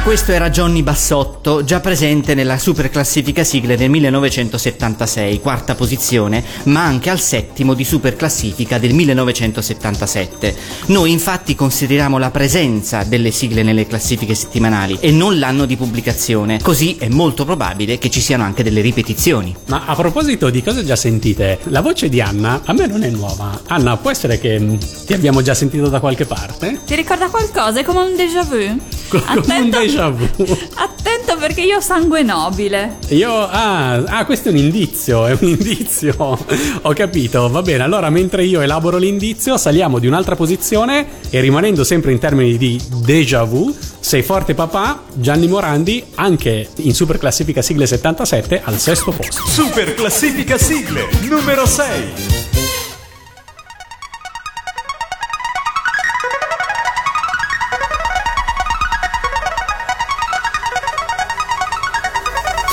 E 0.00 0.02
questo 0.02 0.32
era 0.32 0.48
Johnny 0.48 0.82
Bassotto, 0.82 1.62
già 1.62 1.78
presente 1.80 2.34
nella 2.34 2.56
super 2.56 2.88
classifica 2.88 3.44
sigle 3.44 3.76
del 3.76 3.90
1976, 3.90 5.40
quarta 5.40 5.74
posizione, 5.74 6.42
ma 6.64 6.82
anche 6.82 7.10
al 7.10 7.20
settimo 7.20 7.74
di 7.74 7.84
super 7.84 8.16
classifica 8.16 8.78
del 8.78 8.94
1977. 8.94 10.56
Noi 10.86 11.12
infatti 11.12 11.54
consideriamo 11.54 12.16
la 12.16 12.30
presenza 12.30 13.04
delle 13.04 13.30
sigle 13.30 13.62
nelle 13.62 13.86
classifiche 13.86 14.34
settimanali 14.34 14.96
e 15.00 15.10
non 15.10 15.38
l'anno 15.38 15.66
di 15.66 15.76
pubblicazione, 15.76 16.60
così 16.62 16.96
è 16.96 17.08
molto 17.08 17.44
probabile 17.44 17.98
che 17.98 18.08
ci 18.08 18.22
siano 18.22 18.42
anche 18.42 18.62
delle 18.62 18.80
ripetizioni. 18.80 19.54
Ma 19.66 19.84
a 19.84 19.94
proposito 19.94 20.48
di 20.48 20.62
cose 20.62 20.82
già 20.82 20.96
sentite, 20.96 21.58
la 21.64 21.82
voce 21.82 22.08
di 22.08 22.22
Anna 22.22 22.62
a 22.64 22.72
me 22.72 22.86
non 22.86 23.02
è 23.02 23.10
nuova. 23.10 23.60
Anna, 23.66 23.98
può 23.98 24.10
essere 24.10 24.40
che 24.40 24.58
mm, 24.58 24.76
ti 25.04 25.12
abbiamo 25.12 25.42
già 25.42 25.52
sentito 25.52 25.88
da 25.88 26.00
qualche 26.00 26.24
parte? 26.24 26.80
Ti 26.86 26.94
ricorda 26.94 27.28
qualcosa? 27.28 27.80
È 27.80 27.84
come 27.84 28.00
un 28.00 28.16
déjà 28.16 28.42
vu. 28.44 28.80
Come 29.10 29.24
un 29.28 29.38
Attento, 29.38 29.89
déjà 29.90 30.08
vu. 30.08 30.26
attento 30.74 31.36
perché 31.36 31.62
io 31.62 31.76
ho 31.76 31.80
sangue 31.80 32.22
nobile. 32.22 32.98
Io. 33.08 33.32
Ah, 33.32 33.94
ah, 33.94 34.24
questo 34.24 34.48
è 34.48 34.52
un 34.52 34.58
indizio, 34.58 35.26
è 35.26 35.36
un 35.38 35.48
indizio. 35.48 36.14
Ho 36.82 36.92
capito, 36.92 37.48
va 37.48 37.62
bene. 37.62 37.82
Allora, 37.82 38.10
mentre 38.10 38.44
io 38.44 38.60
elaboro 38.60 38.96
l'indizio, 38.96 39.56
saliamo 39.56 39.98
di 39.98 40.06
un'altra 40.06 40.36
posizione 40.36 41.06
e 41.30 41.40
rimanendo 41.40 41.84
sempre 41.84 42.12
in 42.12 42.18
termini 42.18 42.56
di 42.56 42.80
déjà 43.02 43.44
vu, 43.44 43.74
sei 44.00 44.22
forte 44.22 44.54
papà, 44.54 45.02
Gianni 45.14 45.48
Morandi, 45.48 46.04
anche 46.16 46.68
in 46.76 46.94
super 46.94 47.18
classifica 47.18 47.62
sigle 47.62 47.86
77 47.86 48.60
al 48.62 48.78
sesto 48.78 49.10
posto. 49.12 49.46
Super 49.46 49.94
classifica 49.94 50.58
sigle 50.58 51.08
numero 51.28 51.66
6. 51.66 52.49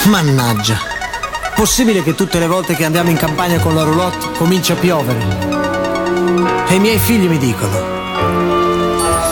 Mannaggia. 0.08 0.80
Possibile 1.54 2.02
che 2.02 2.16
tutte 2.16 2.40
le 2.40 2.48
volte 2.48 2.76
che 2.76 2.86
andiamo 2.86 3.10
in 3.10 3.18
campagna 3.18 3.60
con 3.60 3.76
la 3.76 3.84
roulotte 3.84 4.32
comincia 4.38 4.72
a 4.74 4.76
piovere? 4.78 5.20
E 6.70 6.76
i 6.76 6.80
miei 6.80 6.98
figli 6.98 7.28
mi 7.28 7.38
dicono: 7.38 7.78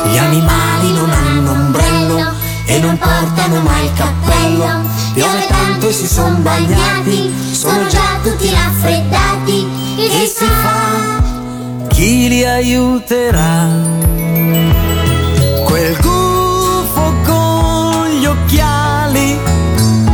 Gli 0.06 0.18
animali 0.18 0.92
non 0.94 1.10
hanno 1.10 1.52
ombrello 1.52 2.34
e 2.66 2.80
non 2.80 2.98
portano 2.98 3.62
mai 3.62 3.86
il 3.86 3.94
cappello. 3.94 4.90
Piove 5.14 5.46
tanto 5.48 5.88
e 5.88 5.94
si 5.94 6.08
sono 6.08 6.36
bagnati, 6.40 7.34
sono 7.54 7.88
già 7.88 8.20
tutti 8.22 8.52
raffreddati. 8.52 9.68
Che 9.96 10.26
si 10.28 10.46
fa? 10.46 11.88
Chi 11.88 12.28
li 12.28 12.44
aiuterà? 12.44 14.05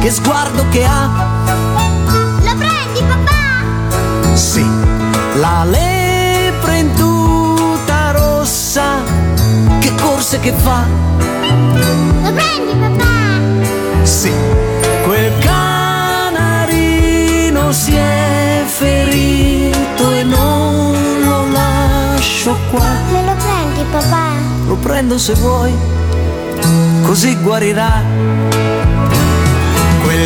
Che 0.02 0.10
sguardo 0.10 0.68
che 0.70 0.84
ha? 0.84 1.10
Lo 2.42 2.56
prendi, 2.58 3.04
papà? 3.08 4.34
Sì, 4.34 4.66
La 5.36 5.64
lepre 5.64 6.80
in 6.80 6.92
tuta 6.96 8.10
rossa, 8.12 9.04
che 9.80 9.94
corse 9.96 10.40
che 10.40 10.54
fa? 10.54 10.86
Lo 12.24 12.32
prendi 12.34 12.74
papà? 12.80 13.06
Sì, 14.02 14.32
quel 15.04 15.32
canarino 15.40 16.42
si 17.72 17.94
è 17.96 18.64
ferito 18.66 20.12
e 20.14 20.24
non 20.24 20.96
lo 21.24 21.46
lascio 21.52 22.58
qua. 22.72 22.90
Me 23.12 23.24
lo 23.24 23.36
prendi 23.36 23.84
papà? 23.92 24.30
Lo 24.66 24.76
prendo 24.78 25.20
se 25.20 25.36
vuoi, 25.36 25.72
così 27.04 27.36
guarirà. 27.36 28.81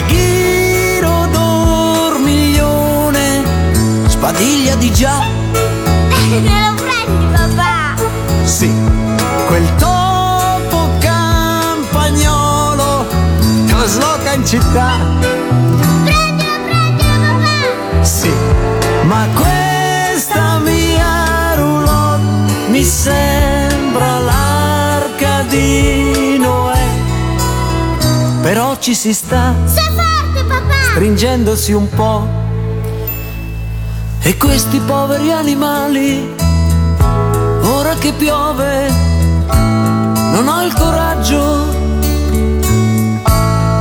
Ghiro 0.03 1.27
dormiglione 1.31 3.43
sbadiglia 4.07 4.75
di 4.75 4.91
già. 4.91 5.23
Me 6.29 6.41
lo 6.41 6.73
prendi 6.75 7.25
papà? 7.33 7.95
Sì, 8.43 8.69
quel 9.47 9.73
topo 9.75 10.89
campagnolo 10.99 13.07
trasloca 13.67 14.33
in 14.33 14.45
città. 14.45 14.97
Prendilo, 16.03 16.51
prendilo 16.67 17.39
papà! 17.39 18.03
Sì, 18.03 18.33
ma 19.03 19.25
questa 19.33 20.59
mia 20.59 21.55
roulotte 21.55 22.67
mi 22.69 22.83
sembra 22.83 24.19
l'arca 24.19 25.43
di. 25.47 26.14
Però 28.55 28.77
ci 28.77 28.95
si 28.95 29.13
sta 29.13 29.53
Sei 29.65 29.83
forte 29.83 30.45
papà! 30.45 30.93
stringendosi 30.93 31.73
un 31.73 31.89
po'. 31.89 32.25
E 34.21 34.37
questi 34.37 34.79
poveri 34.79 35.29
animali, 35.29 36.33
ora 37.63 37.95
che 37.95 38.13
piove, 38.13 38.89
non 40.31 40.47
ho 40.47 40.63
il 40.63 40.73
coraggio 40.73 41.65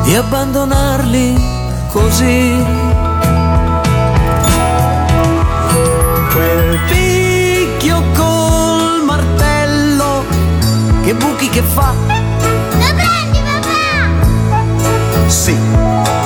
di 0.03 0.17
abbandonarli 0.17 1.41
così. 1.93 2.65
Quel 6.33 6.79
picchio 6.89 8.03
col 8.13 9.05
martello, 9.05 10.25
che 11.05 11.15
buchi 11.15 11.49
che 11.49 11.63
fa, 11.63 12.14
sì, 15.35 15.57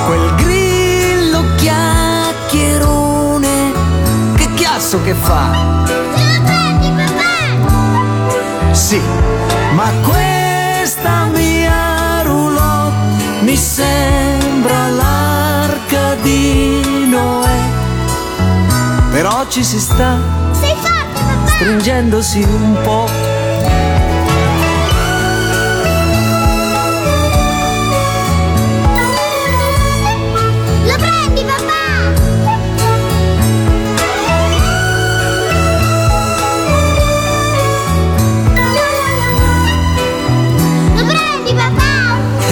quel 0.05 0.35
grillo 0.35 1.43
chiacchierone, 1.55 3.71
che 4.35 4.53
chiasso 4.53 5.01
che 5.03 5.13
fa, 5.13 5.83
Lo 5.85 6.41
prendi 6.45 6.89
papà? 6.95 8.73
sì, 8.73 9.01
ma 9.73 9.89
questa 10.03 11.25
mia 11.33 12.21
roulotte 12.21 13.23
mi 13.41 13.55
sembra 13.57 14.87
l'arca 14.89 16.13
di 16.21 17.07
Noè, 17.09 17.57
però 19.11 19.47
ci 19.47 19.63
si 19.63 19.79
sta 19.79 20.17
Sei 20.51 20.75
forte 20.75 21.19
papà? 21.23 21.47
stringendosi 21.47 22.43
un 22.43 22.77
po'. 22.83 23.28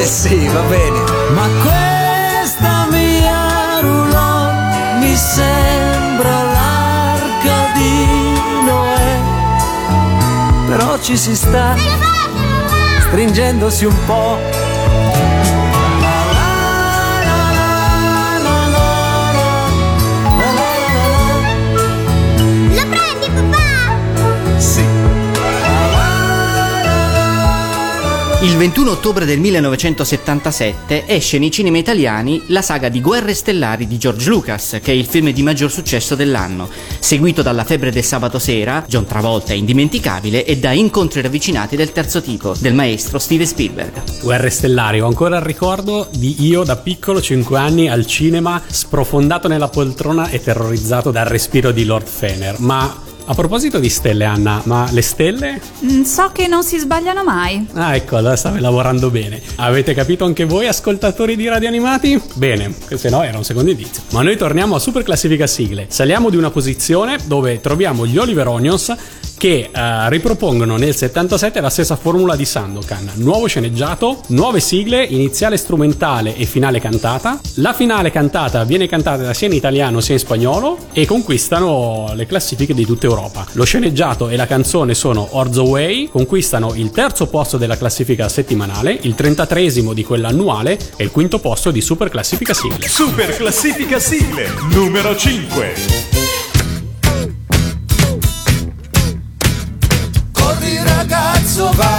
Sì, 0.07 0.47
va 0.47 0.61
bene. 0.61 0.99
Ma 1.33 1.47
questa 1.61 2.87
mia 2.89 3.79
roulotte 3.81 4.97
mi 4.99 5.15
sembra 5.15 6.43
l'arca 6.43 7.71
di 7.73 8.05
Noè. 8.65 9.19
Però 10.67 10.97
ci 10.99 11.17
si 11.17 11.35
sta 11.35 11.75
stringendosi 13.01 13.85
un 13.85 14.05
po'. 14.05 14.66
Il 28.39 28.55
21 28.55 28.91
ottobre 28.91 29.25
del 29.25 29.39
1977 29.39 31.07
esce 31.07 31.39
nei 31.39 31.49
cinema 31.49 31.79
italiani 31.79 32.43
la 32.49 32.61
saga 32.61 32.87
di 32.87 33.01
Guerre 33.01 33.33
Stellari 33.33 33.87
di 33.87 33.97
George 33.97 34.29
Lucas, 34.29 34.77
che 34.79 34.91
è 34.91 34.95
il 34.95 35.07
film 35.07 35.31
di 35.31 35.41
maggior 35.41 35.71
successo 35.71 36.13
dell'anno, 36.13 36.69
seguito 36.99 37.41
dalla 37.41 37.63
Febbre 37.63 37.91
del 37.91 38.03
sabato 38.03 38.37
sera, 38.37 38.85
John 38.87 39.07
Travolta 39.07 39.53
è 39.53 39.55
indimenticabile, 39.55 40.45
e 40.45 40.57
da 40.57 40.71
Incontri 40.71 41.21
ravvicinati 41.21 41.75
del 41.75 41.91
terzo 41.91 42.21
tipo, 42.21 42.53
del 42.59 42.75
maestro 42.75 43.17
Steven 43.17 43.47
Spielberg. 43.47 44.21
Guerre 44.21 44.51
stellari, 44.51 45.01
ho 45.01 45.07
ancora 45.07 45.37
il 45.37 45.43
ricordo 45.43 46.07
di 46.11 46.45
io 46.45 46.63
da 46.63 46.75
piccolo, 46.75 47.19
5 47.19 47.57
anni, 47.57 47.89
al 47.89 48.05
cinema, 48.05 48.61
sprofondato 48.67 49.47
nella 49.47 49.69
poltrona 49.69 50.29
e 50.29 50.39
terrorizzato 50.43 51.09
dal 51.09 51.25
respiro 51.25 51.71
di 51.71 51.85
Lord 51.85 52.05
Fener. 52.05 52.59
Ma 52.59 53.05
a 53.29 53.33
proposito 53.33 53.77
di 53.79 53.89
stelle, 53.89 54.23
Anna, 54.23 54.61
ma 54.65 54.87
le 54.91 55.01
stelle? 55.01 55.59
Mm, 55.83 56.03
So 56.03 56.29
che 56.31 56.47
non 56.47 56.63
si 56.63 56.77
sbagliano 56.77 57.23
mai. 57.23 57.65
Ah, 57.73 57.95
ecco, 57.95 58.15
allora 58.15 58.35
stavi 58.37 58.59
lavorando 58.61 59.09
bene. 59.09 59.41
Avete 59.55 59.93
capito 59.93 60.23
anche 60.23 60.45
voi, 60.45 60.67
ascoltatori 60.67 61.35
di 61.35 61.47
Radio 61.47 61.67
Animati? 61.67 62.19
Bene, 62.35 62.73
se 62.95 63.09
no 63.09 63.23
era 63.23 63.37
un 63.37 63.43
secondo 63.43 63.69
indizio. 63.69 64.03
Ma 64.11 64.21
noi 64.21 64.37
torniamo 64.37 64.75
a 64.75 64.79
Super 64.79 65.03
Classifica 65.03 65.45
Sigle. 65.45 65.87
Saliamo 65.89 66.29
di 66.29 66.37
una 66.37 66.49
posizione 66.51 67.17
dove 67.25 67.59
troviamo 67.59 68.05
gli 68.05 68.17
Oliver 68.17 68.47
Onions 68.47 68.95
che 69.37 69.69
eh, 69.71 70.09
ripropongono 70.09 70.77
nel 70.77 70.95
77 70.95 71.61
la 71.61 71.69
stessa 71.69 71.95
formula 71.95 72.35
di 72.35 72.45
Sandokan. 72.45 73.11
Nuovo 73.15 73.47
sceneggiato, 73.47 74.21
nuove 74.27 74.59
sigle, 74.59 75.03
iniziale 75.03 75.57
strumentale 75.57 76.35
e 76.35 76.45
finale 76.45 76.79
cantata. 76.79 77.39
La 77.55 77.73
finale 77.73 78.11
cantata 78.11 78.63
viene 78.63 78.87
cantata 78.87 79.33
sia 79.33 79.47
in 79.47 79.53
italiano 79.53 79.99
sia 80.01 80.13
in 80.13 80.19
spagnolo 80.19 80.77
e 80.93 81.05
conquistano 81.05 82.11
le 82.13 82.25
classifiche 82.25 82.73
di 82.73 82.85
tutta 82.85 83.05
Europa. 83.05 83.45
Lo 83.53 83.63
sceneggiato 83.63 84.29
e 84.29 84.35
la 84.35 84.47
canzone 84.47 84.93
sono 84.93 85.27
Orzo 85.31 85.63
Way, 85.63 86.09
conquistano 86.09 86.73
il 86.73 86.91
terzo 86.91 87.27
posto 87.27 87.57
della 87.57 87.77
classifica 87.77 88.27
settimanale, 88.29 88.97
il 89.01 89.15
33 89.15 89.55
di 89.93 90.03
quella 90.03 90.29
annuale 90.29 90.77
e 90.95 91.03
il 91.03 91.11
quinto 91.11 91.39
posto 91.39 91.71
di 91.71 91.81
Super 91.81 92.09
Classifica 92.09 92.53
Sigle. 92.53 92.87
Super 92.87 93.35
classifica 93.35 93.99
sigle 93.99 94.51
numero 94.71 95.15
5. 95.15 96.36
sou 101.57 101.96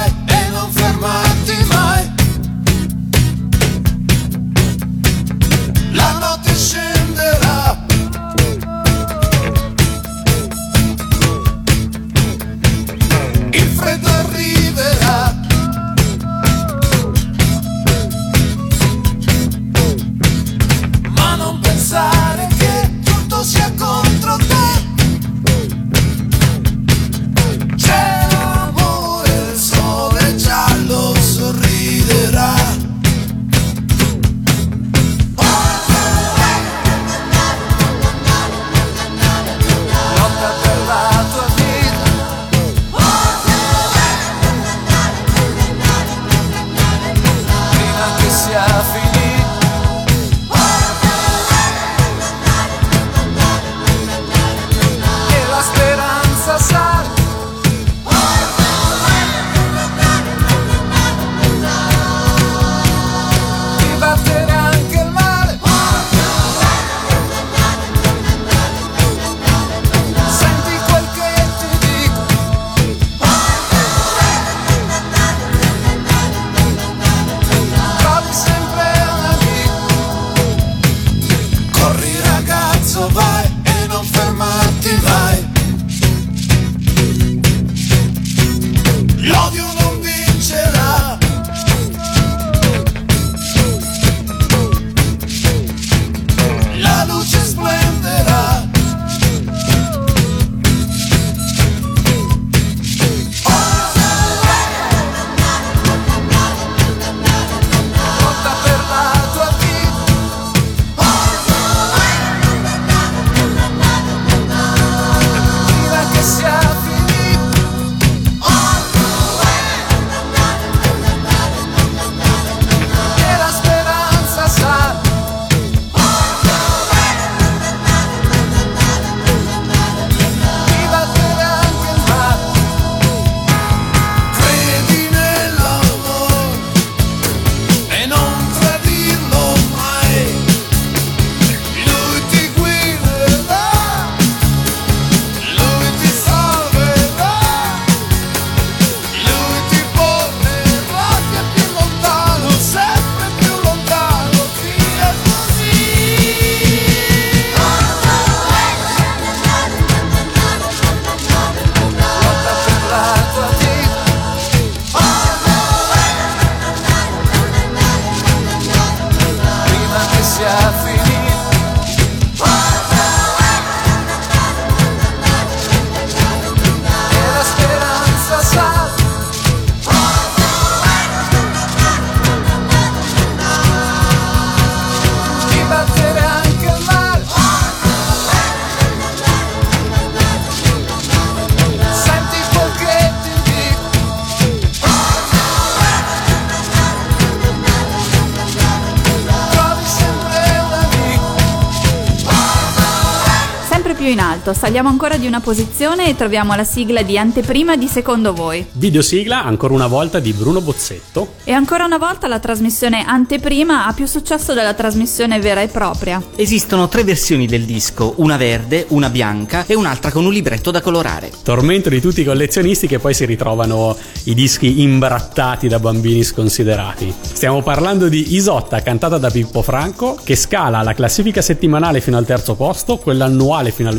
saliamo 204.58 204.88
ancora 204.88 205.16
di 205.16 205.28
una 205.28 205.38
posizione 205.38 206.08
e 206.08 206.16
troviamo 206.16 206.52
la 206.56 206.64
sigla 206.64 207.02
di 207.02 207.16
anteprima 207.16 207.76
di 207.76 207.86
Secondo 207.86 208.32
Voi. 208.32 208.66
Videosigla 208.72 209.44
ancora 209.44 209.72
una 209.72 209.86
volta 209.86 210.18
di 210.18 210.32
Bruno 210.32 210.60
Bozzetto. 210.60 211.34
E 211.44 211.52
ancora 211.52 211.84
una 211.84 211.96
volta 211.96 212.26
la 212.26 212.40
trasmissione 212.40 213.04
anteprima 213.06 213.86
ha 213.86 213.92
più 213.92 214.06
successo 214.06 214.54
della 214.54 214.74
trasmissione 214.74 215.38
vera 215.38 215.60
e 215.62 215.68
propria. 215.68 216.20
Esistono 216.34 216.88
tre 216.88 217.04
versioni 217.04 217.46
del 217.46 217.62
disco, 217.66 218.14
una 218.16 218.36
verde, 218.36 218.86
una 218.88 219.10
bianca 219.10 219.64
e 219.64 219.76
un'altra 219.76 220.10
con 220.10 220.24
un 220.24 220.32
libretto 220.32 220.72
da 220.72 220.80
colorare. 220.80 221.30
Tormento 221.44 221.88
di 221.88 222.00
tutti 222.00 222.22
i 222.22 222.24
collezionisti 222.24 222.88
che 222.88 222.98
poi 222.98 223.14
si 223.14 223.26
ritrovano 223.26 223.96
i 224.24 224.34
dischi 224.34 224.82
imbrattati 224.82 225.68
da 225.68 225.78
bambini 225.78 226.24
sconsiderati. 226.24 227.14
Stiamo 227.20 227.62
parlando 227.62 228.08
di 228.08 228.34
Isotta, 228.34 228.82
cantata 228.82 229.18
da 229.18 229.30
Pippo 229.30 229.62
Franco, 229.62 230.18
che 230.24 230.34
scala 230.34 230.82
la 230.82 230.94
classifica 230.94 231.42
settimanale 231.42 232.00
fino 232.00 232.16
al 232.16 232.26
terzo 232.26 232.56
posto, 232.56 232.96
quella 232.96 233.26
annuale 233.26 233.70
fino 233.70 233.88
al 233.88 233.98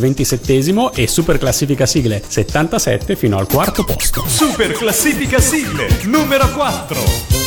ventisettesimo 0.50 0.92
e 0.94 1.08
super 1.08 1.38
classifica 1.38 1.86
sigle 1.86 2.22
77 2.26 3.16
fino 3.16 3.38
al 3.38 3.48
quarto 3.48 3.84
posto. 3.84 4.24
Super 4.28 4.72
classifica 4.72 5.40
sigle 5.40 5.88
numero 6.06 6.50
4. 6.50 7.38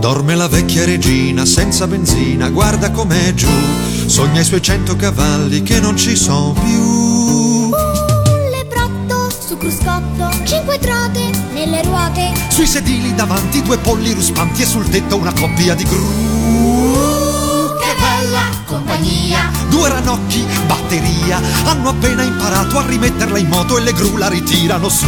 Dorme 0.00 0.34
la 0.34 0.48
vecchia 0.48 0.84
regina 0.84 1.46
senza 1.46 1.86
benzina, 1.86 2.50
guarda 2.50 2.90
com'è 2.90 3.32
giù, 3.32 3.48
sogna 4.06 4.40
i 4.40 4.44
suoi 4.44 4.60
cento 4.60 4.96
cavalli 4.96 5.62
che 5.62 5.80
non 5.80 5.96
ci 5.96 6.14
sono 6.14 6.52
più. 6.52 7.70
lebrotto 8.50 9.30
su 9.30 9.56
cruscotto, 9.56 10.30
cinque 10.44 10.78
trote 10.78 11.30
nelle 11.52 11.82
ruote. 11.82 12.32
Sui 12.50 12.66
sedili 12.66 13.14
davanti 13.14 13.62
due 13.62 13.78
polli 13.78 14.12
ruspanti 14.12 14.62
e 14.62 14.66
sul 14.66 14.86
tetto 14.90 15.16
una 15.16 15.32
coppia 15.32 15.74
di 15.74 15.84
gru. 15.84 16.33
Due 19.74 19.88
ranocchi, 19.88 20.46
batteria, 20.66 21.40
hanno 21.64 21.88
appena 21.88 22.22
imparato 22.22 22.78
a 22.78 22.86
rimetterla 22.86 23.38
in 23.38 23.48
moto 23.48 23.76
e 23.76 23.80
le 23.80 23.92
gru 23.92 24.16
la 24.16 24.28
ritirano 24.28 24.88
su. 24.88 25.04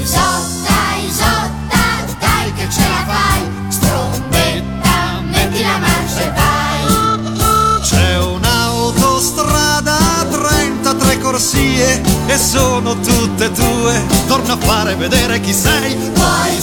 Isotta, 0.00 0.94
Isotta, 1.04 1.82
dai 2.20 2.52
che 2.54 2.68
ce 2.70 2.88
la 2.88 3.04
fai! 3.12 3.42
Strombetta, 3.70 5.20
metti 5.24 5.62
la 5.62 5.78
marcia 5.78 6.20
e 6.20 6.30
vai! 6.30 7.80
C'è 7.82 8.18
un'autostrada 8.18 9.96
a 10.20 10.24
33 10.26 11.18
corsie 11.18 12.00
e 12.26 12.38
sono 12.38 12.94
tutte 13.00 13.50
tue. 13.50 14.06
Torna 14.28 14.52
a 14.54 14.58
fare 14.58 14.94
vedere 14.94 15.40
chi 15.40 15.52
sei. 15.52 15.94
Puoi 15.94 16.60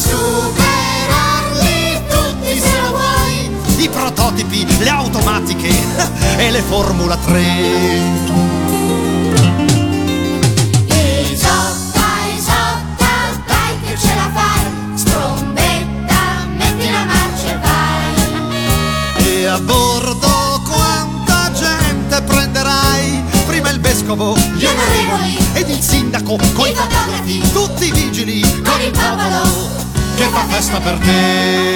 la 16.92 17.06
marcia 17.06 17.48
e 17.48 17.58
vai! 17.64 19.26
E 19.26 19.46
a 19.46 19.58
bordo 19.60 20.62
quanta 20.70 21.52
gente 21.54 22.22
prenderai? 22.24 23.24
Prima 23.48 23.70
il 23.70 23.80
vescovo, 23.80 24.36
Gli 24.36 24.66
onorevoli, 24.66 25.38
ed 25.54 25.70
il 25.70 25.82
sindaco, 25.82 26.38
coi 26.54 26.72
i 26.72 26.76
fotografi, 26.76 27.40
tutti 27.54 27.86
i 27.86 27.92
vigili, 27.92 28.42
con 28.42 28.82
il 28.82 28.92
popolo 28.92 29.70
che 30.16 30.26
fa 30.26 30.46
festa 30.50 30.80
per 30.82 30.98
te. 30.98 31.71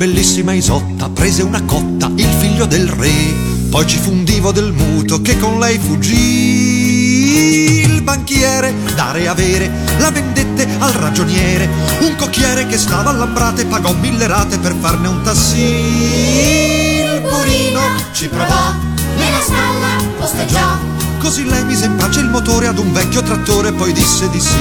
Bellissima 0.00 0.54
Isotta 0.54 1.10
prese 1.10 1.42
una 1.42 1.62
cotta 1.64 2.10
il 2.14 2.32
figlio 2.38 2.64
del 2.64 2.88
re, 2.88 3.12
poi 3.68 3.86
ci 3.86 3.98
fu 3.98 4.12
un 4.12 4.24
divo 4.24 4.50
del 4.50 4.72
muto 4.72 5.20
che 5.20 5.38
con 5.38 5.58
lei 5.58 5.78
fuggì. 5.78 7.82
Il 7.84 8.00
banchiere, 8.00 8.72
dare 8.94 9.24
e 9.24 9.26
avere, 9.26 9.70
la 9.98 10.10
vendette 10.10 10.66
al 10.78 10.92
ragioniere, 10.92 11.68
un 12.00 12.16
cocchiere 12.16 12.66
che 12.66 12.78
stava 12.78 13.10
all'ambrate 13.10 13.66
pagò 13.66 13.92
mille 13.92 14.26
rate 14.26 14.56
per 14.56 14.74
farne 14.80 15.06
un 15.06 15.20
tassì. 15.20 15.60
Il 15.60 17.20
burino 17.20 17.82
ci 18.12 18.28
provò, 18.28 18.72
nella 19.18 19.40
stalla 19.42 20.02
posteggiò. 20.16 20.78
Così 21.18 21.44
lei 21.44 21.62
mise 21.66 21.84
in 21.84 21.96
pace 21.96 22.20
il 22.20 22.30
motore 22.30 22.68
ad 22.68 22.78
un 22.78 22.90
vecchio 22.90 23.22
trattore, 23.22 23.72
poi 23.72 23.92
disse 23.92 24.30
di 24.30 24.40
sì, 24.40 24.56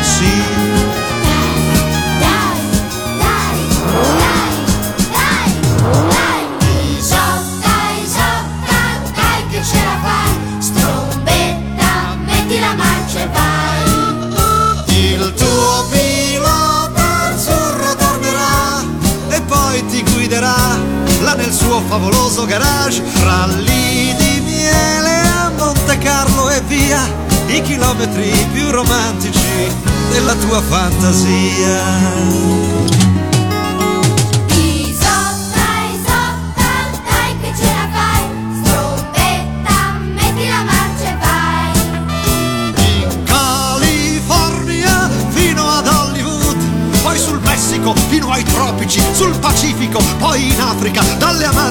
sì. 0.00 0.61
Favoloso 21.92 22.46
garage, 22.46 23.02
fra 23.02 23.44
lì 23.44 24.14
di 24.16 24.40
miele 24.40 25.20
a 25.28 25.52
Monte 25.54 25.98
Carlo 25.98 26.48
e 26.48 26.62
via, 26.62 27.06
i 27.48 27.60
chilometri 27.60 28.32
più 28.50 28.70
romantici 28.70 29.68
della 30.10 30.34
tua 30.36 30.62
fantasia. 30.62 31.82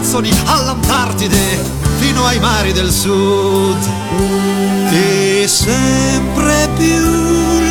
Amazzoni 0.01 0.31
all'Antartide, 0.45 1.63
fino 1.99 2.25
ai 2.25 2.39
mari 2.39 2.73
del 2.73 2.89
sud. 2.89 3.77
E 4.91 5.45
sempre 5.47 6.67
più 6.75 6.97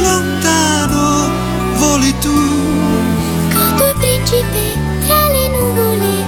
lontano 0.00 1.28
voli 1.76 2.14
tu. 2.20 2.32
Con 3.52 3.74
tuo 3.76 3.92
principe 3.98 4.78
tra 5.06 5.26
le 5.26 5.48
nuvole 5.48 6.24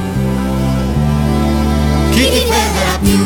Chi 2.10 2.28
ti 2.30 2.46
fermerà 2.48 2.98
più? 3.00 3.21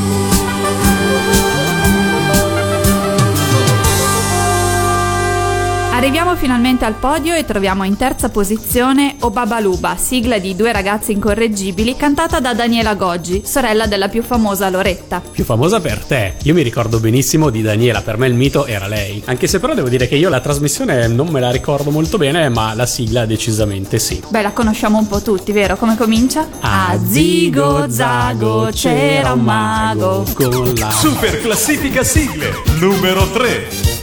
Finalmente 6.36 6.84
al 6.84 6.94
podio 6.94 7.34
e 7.34 7.44
troviamo 7.44 7.84
in 7.84 7.96
terza 7.96 8.28
posizione 8.28 9.16
O 9.20 9.30
Babaluba, 9.30 9.96
sigla 9.96 10.38
di 10.38 10.54
Due 10.54 10.70
ragazze 10.70 11.12
incorreggibili, 11.12 11.96
cantata 11.96 12.40
da 12.40 12.54
Daniela 12.54 12.94
Goggi, 12.94 13.42
sorella 13.44 13.86
della 13.86 14.08
più 14.08 14.22
famosa 14.22 14.68
Loretta. 14.68 15.22
Più 15.30 15.44
famosa 15.44 15.80
per 15.80 15.98
te. 16.04 16.34
Io 16.42 16.54
mi 16.54 16.62
ricordo 16.62 17.00
benissimo 17.00 17.50
di 17.50 17.62
Daniela, 17.62 18.02
per 18.02 18.18
me 18.18 18.26
il 18.26 18.34
mito 18.34 18.66
era 18.66 18.86
lei. 18.86 19.22
Anche 19.26 19.46
se 19.46 19.58
però 19.58 19.74
devo 19.74 19.88
dire 19.88 20.06
che 20.06 20.16
io 20.16 20.28
la 20.28 20.40
trasmissione 20.40 21.08
non 21.08 21.28
me 21.28 21.40
la 21.40 21.50
ricordo 21.50 21.90
molto 21.90 22.18
bene, 22.18 22.48
ma 22.48 22.74
la 22.74 22.86
sigla 22.86 23.24
decisamente 23.24 23.98
sì. 23.98 24.22
Beh, 24.28 24.42
la 24.42 24.52
conosciamo 24.52 24.98
un 24.98 25.08
po' 25.08 25.22
tutti, 25.22 25.52
vero? 25.52 25.76
Come 25.76 25.96
comincia? 25.96 26.46
A 26.60 26.98
zigo 27.04 27.88
zago 27.88 28.68
c'era 28.72 29.32
un 29.32 29.40
mago. 29.40 30.24
Con 30.34 30.74
la... 30.76 30.90
Super 30.90 31.40
classifica 31.40 32.04
sigle 32.04 32.52
numero 32.78 33.26
3. 33.30 33.95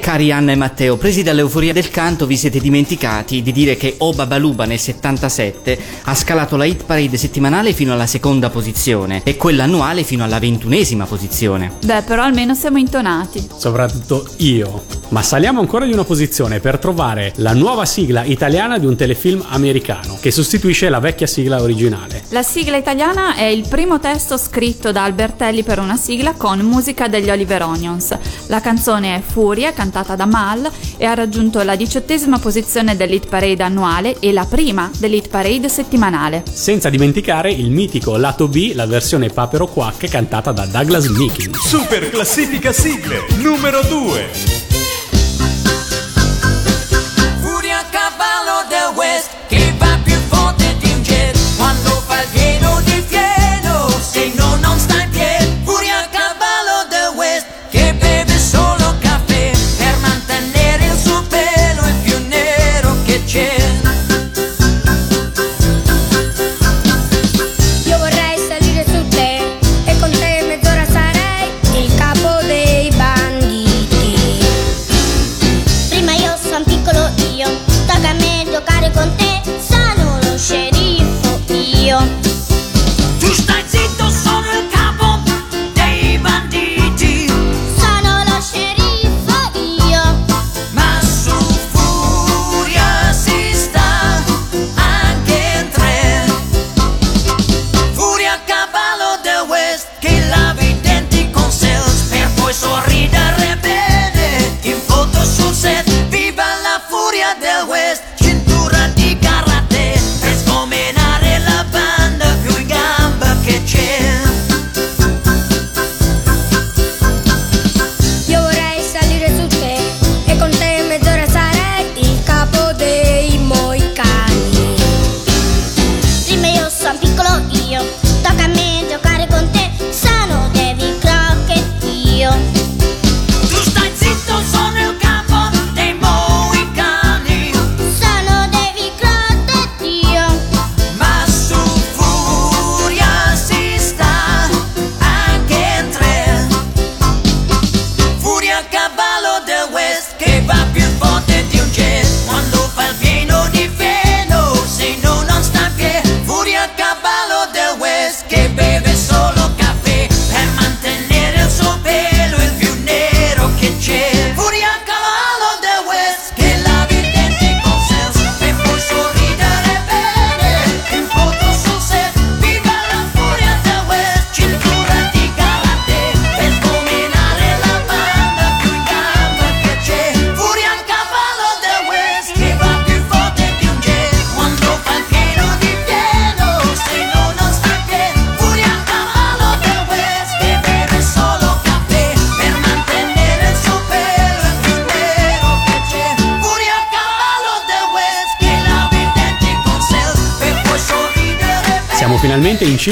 Cari 0.00 0.32
Anna 0.32 0.50
e 0.50 0.56
Matteo, 0.56 0.96
presi 0.96 1.22
dall'euforia 1.22 1.72
del 1.72 1.90
canto, 1.90 2.26
vi 2.26 2.36
siete 2.36 2.58
dimenticati 2.58 3.42
di 3.42 3.52
dire 3.52 3.76
che 3.76 3.94
O 3.98 4.12
Babaluba 4.12 4.64
nel 4.64 4.80
77 4.80 5.78
ha 6.04 6.14
scalato 6.16 6.56
la 6.56 6.64
hit 6.64 6.84
parade 6.84 7.16
settimanale 7.16 7.72
fino 7.72 7.92
alla 7.92 8.06
seconda 8.06 8.50
posizione 8.50 9.20
e 9.22 9.36
quella 9.36 9.64
annuale 9.64 10.02
fino 10.02 10.24
alla 10.24 10.40
ventunesima 10.40 11.04
posizione. 11.04 11.74
Beh, 11.84 12.02
però 12.02 12.24
almeno 12.24 12.54
siamo 12.54 12.78
intonati. 12.78 13.46
Soprattutto 13.56 14.26
io. 14.38 14.82
Ma 15.10 15.22
saliamo 15.22 15.60
ancora 15.60 15.84
di 15.84 15.92
una 15.92 16.04
posizione 16.04 16.58
per 16.60 16.78
trovare 16.78 17.32
la 17.36 17.52
nuova 17.52 17.84
sigla 17.84 18.24
italiana 18.24 18.78
di 18.78 18.86
un 18.86 18.96
telefilm 18.96 19.44
americano 19.48 20.18
che 20.20 20.30
sostituisce 20.30 20.88
la 20.88 20.98
vecchia 20.98 21.26
sigla 21.26 21.60
originale. 21.60 22.22
La 22.30 22.42
sigla 22.42 22.76
italiana 22.76 23.34
è 23.34 23.44
il 23.44 23.66
primo 23.68 24.00
testo 24.00 24.36
scritto 24.38 24.90
da 24.92 25.04
Albertelli 25.04 25.62
per 25.62 25.78
una 25.78 25.96
sigla 25.96 26.32
con 26.32 26.60
musica 26.60 27.06
degli 27.06 27.28
Oliver 27.28 27.62
Onions. 27.62 28.16
La 28.46 28.60
canzone 28.60 29.16
è 29.16 29.20
Furia, 29.20 29.72
cantata 29.72 29.89
da 29.90 30.26
Mal, 30.26 30.70
e 30.96 31.04
ha 31.04 31.14
raggiunto 31.14 31.62
la 31.62 31.76
diciottesima 31.76 32.38
posizione 32.38 32.96
dell'hit 32.96 33.26
parade 33.26 33.62
annuale 33.62 34.18
e 34.20 34.32
la 34.32 34.46
prima 34.46 34.90
dell'hit 34.98 35.28
parade 35.28 35.68
settimanale. 35.68 36.42
Senza 36.50 36.88
dimenticare 36.88 37.50
il 37.50 37.70
mitico 37.70 38.16
lato 38.16 38.48
B, 38.48 38.72
la 38.74 38.86
versione 38.86 39.28
Papero 39.28 39.66
Quack 39.66 40.08
cantata 40.08 40.52
da 40.52 40.66
Douglas 40.66 41.06
Meeking. 41.08 41.54
Super 41.56 42.08
classifica 42.10 42.72
sigle 42.72 43.26
numero 43.40 43.80
2. 43.82 44.69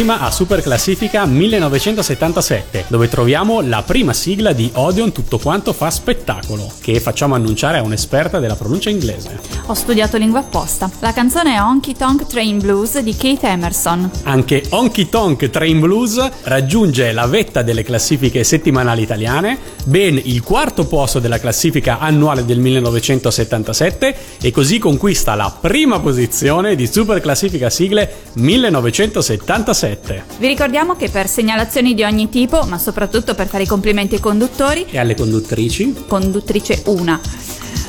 Cima 0.08 0.20
a 0.20 0.30
Super 0.30 0.62
Classifica 0.62 1.26
1977, 1.26 2.86
dove 2.88 3.10
troviamo 3.10 3.60
la 3.60 3.82
prima 3.82 4.14
sigla 4.14 4.54
di 4.54 4.70
Odeon 4.72 5.12
Tutto 5.12 5.36
quanto 5.38 5.74
fa 5.74 5.90
spettacolo, 5.90 6.72
che 6.80 6.98
facciamo 6.98 7.34
annunciare 7.34 7.76
a 7.76 7.82
un'esperta 7.82 8.38
della 8.38 8.56
pronuncia 8.56 8.88
inglese. 8.88 9.57
Ho 9.70 9.74
studiato 9.74 10.16
lingua 10.16 10.38
apposta. 10.40 10.90
La 11.00 11.12
canzone 11.12 11.54
è 11.54 11.60
Honky 11.60 11.92
Tonk 11.94 12.26
Train 12.26 12.58
Blues 12.58 12.98
di 13.00 13.14
Kate 13.14 13.48
Emerson. 13.48 14.10
Anche 14.22 14.64
Honky 14.70 15.10
Tonk 15.10 15.50
Train 15.50 15.78
Blues 15.78 16.18
raggiunge 16.44 17.12
la 17.12 17.26
vetta 17.26 17.60
delle 17.60 17.82
classifiche 17.82 18.44
settimanali 18.44 19.02
italiane, 19.02 19.58
ben 19.84 20.18
il 20.24 20.42
quarto 20.42 20.86
posto 20.86 21.18
della 21.18 21.38
classifica 21.38 21.98
annuale 21.98 22.46
del 22.46 22.60
1977 22.60 24.16
e 24.40 24.50
così 24.50 24.78
conquista 24.78 25.34
la 25.34 25.54
prima 25.60 26.00
posizione 26.00 26.74
di 26.74 26.86
Super 26.86 27.20
Classifica 27.20 27.68
Sigle 27.68 28.10
1977. 28.32 30.24
Vi 30.38 30.46
ricordiamo 30.46 30.96
che 30.96 31.10
per 31.10 31.28
segnalazioni 31.28 31.92
di 31.92 32.04
ogni 32.04 32.30
tipo, 32.30 32.62
ma 32.64 32.78
soprattutto 32.78 33.34
per 33.34 33.48
fare 33.48 33.64
i 33.64 33.66
complimenti 33.66 34.14
ai 34.14 34.20
conduttori, 34.22 34.86
E 34.88 34.98
alle 34.98 35.14
conduttrici? 35.14 35.94
conduttrice 36.08 36.80
una, 36.86 37.20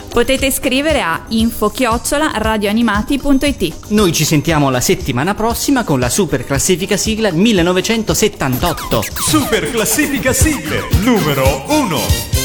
potete 0.10 0.52
scrivere 0.52 1.02
a 1.02 1.24
info-radioanimati.it. 1.28 3.74
Noi 3.90 4.12
ci 4.12 4.26
sentiamo 4.26 4.70
la 4.70 4.82
settimana 4.82 5.34
prossima 5.34 5.84
con 5.84 6.00
la 6.00 6.10
super 6.10 6.46
classifica 6.46 6.98
sigla 6.98 7.32
1978. 7.32 9.04
Super 9.28 9.72
classifica 9.72 10.34
sigle 10.34 10.88
numero 11.04 11.64
1. 11.68 12.39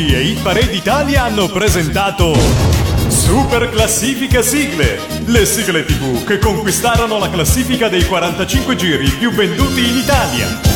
Animati 0.00 0.14
e 0.14 0.20
Hit 0.22 0.42
Parade 0.42 0.72
Italia 0.72 1.24
hanno 1.24 1.48
presentato 1.48 2.34
Super 3.08 3.68
Classifica 3.68 4.40
Sigle, 4.40 4.98
le 5.26 5.44
sigle 5.44 5.84
tv 5.84 6.24
che 6.24 6.38
conquistarono 6.38 7.18
la 7.18 7.28
classifica 7.28 7.88
dei 7.88 8.04
45 8.04 8.76
giri 8.76 9.08
più 9.10 9.30
venduti 9.30 9.86
in 9.86 9.96
Italia. 9.96 10.69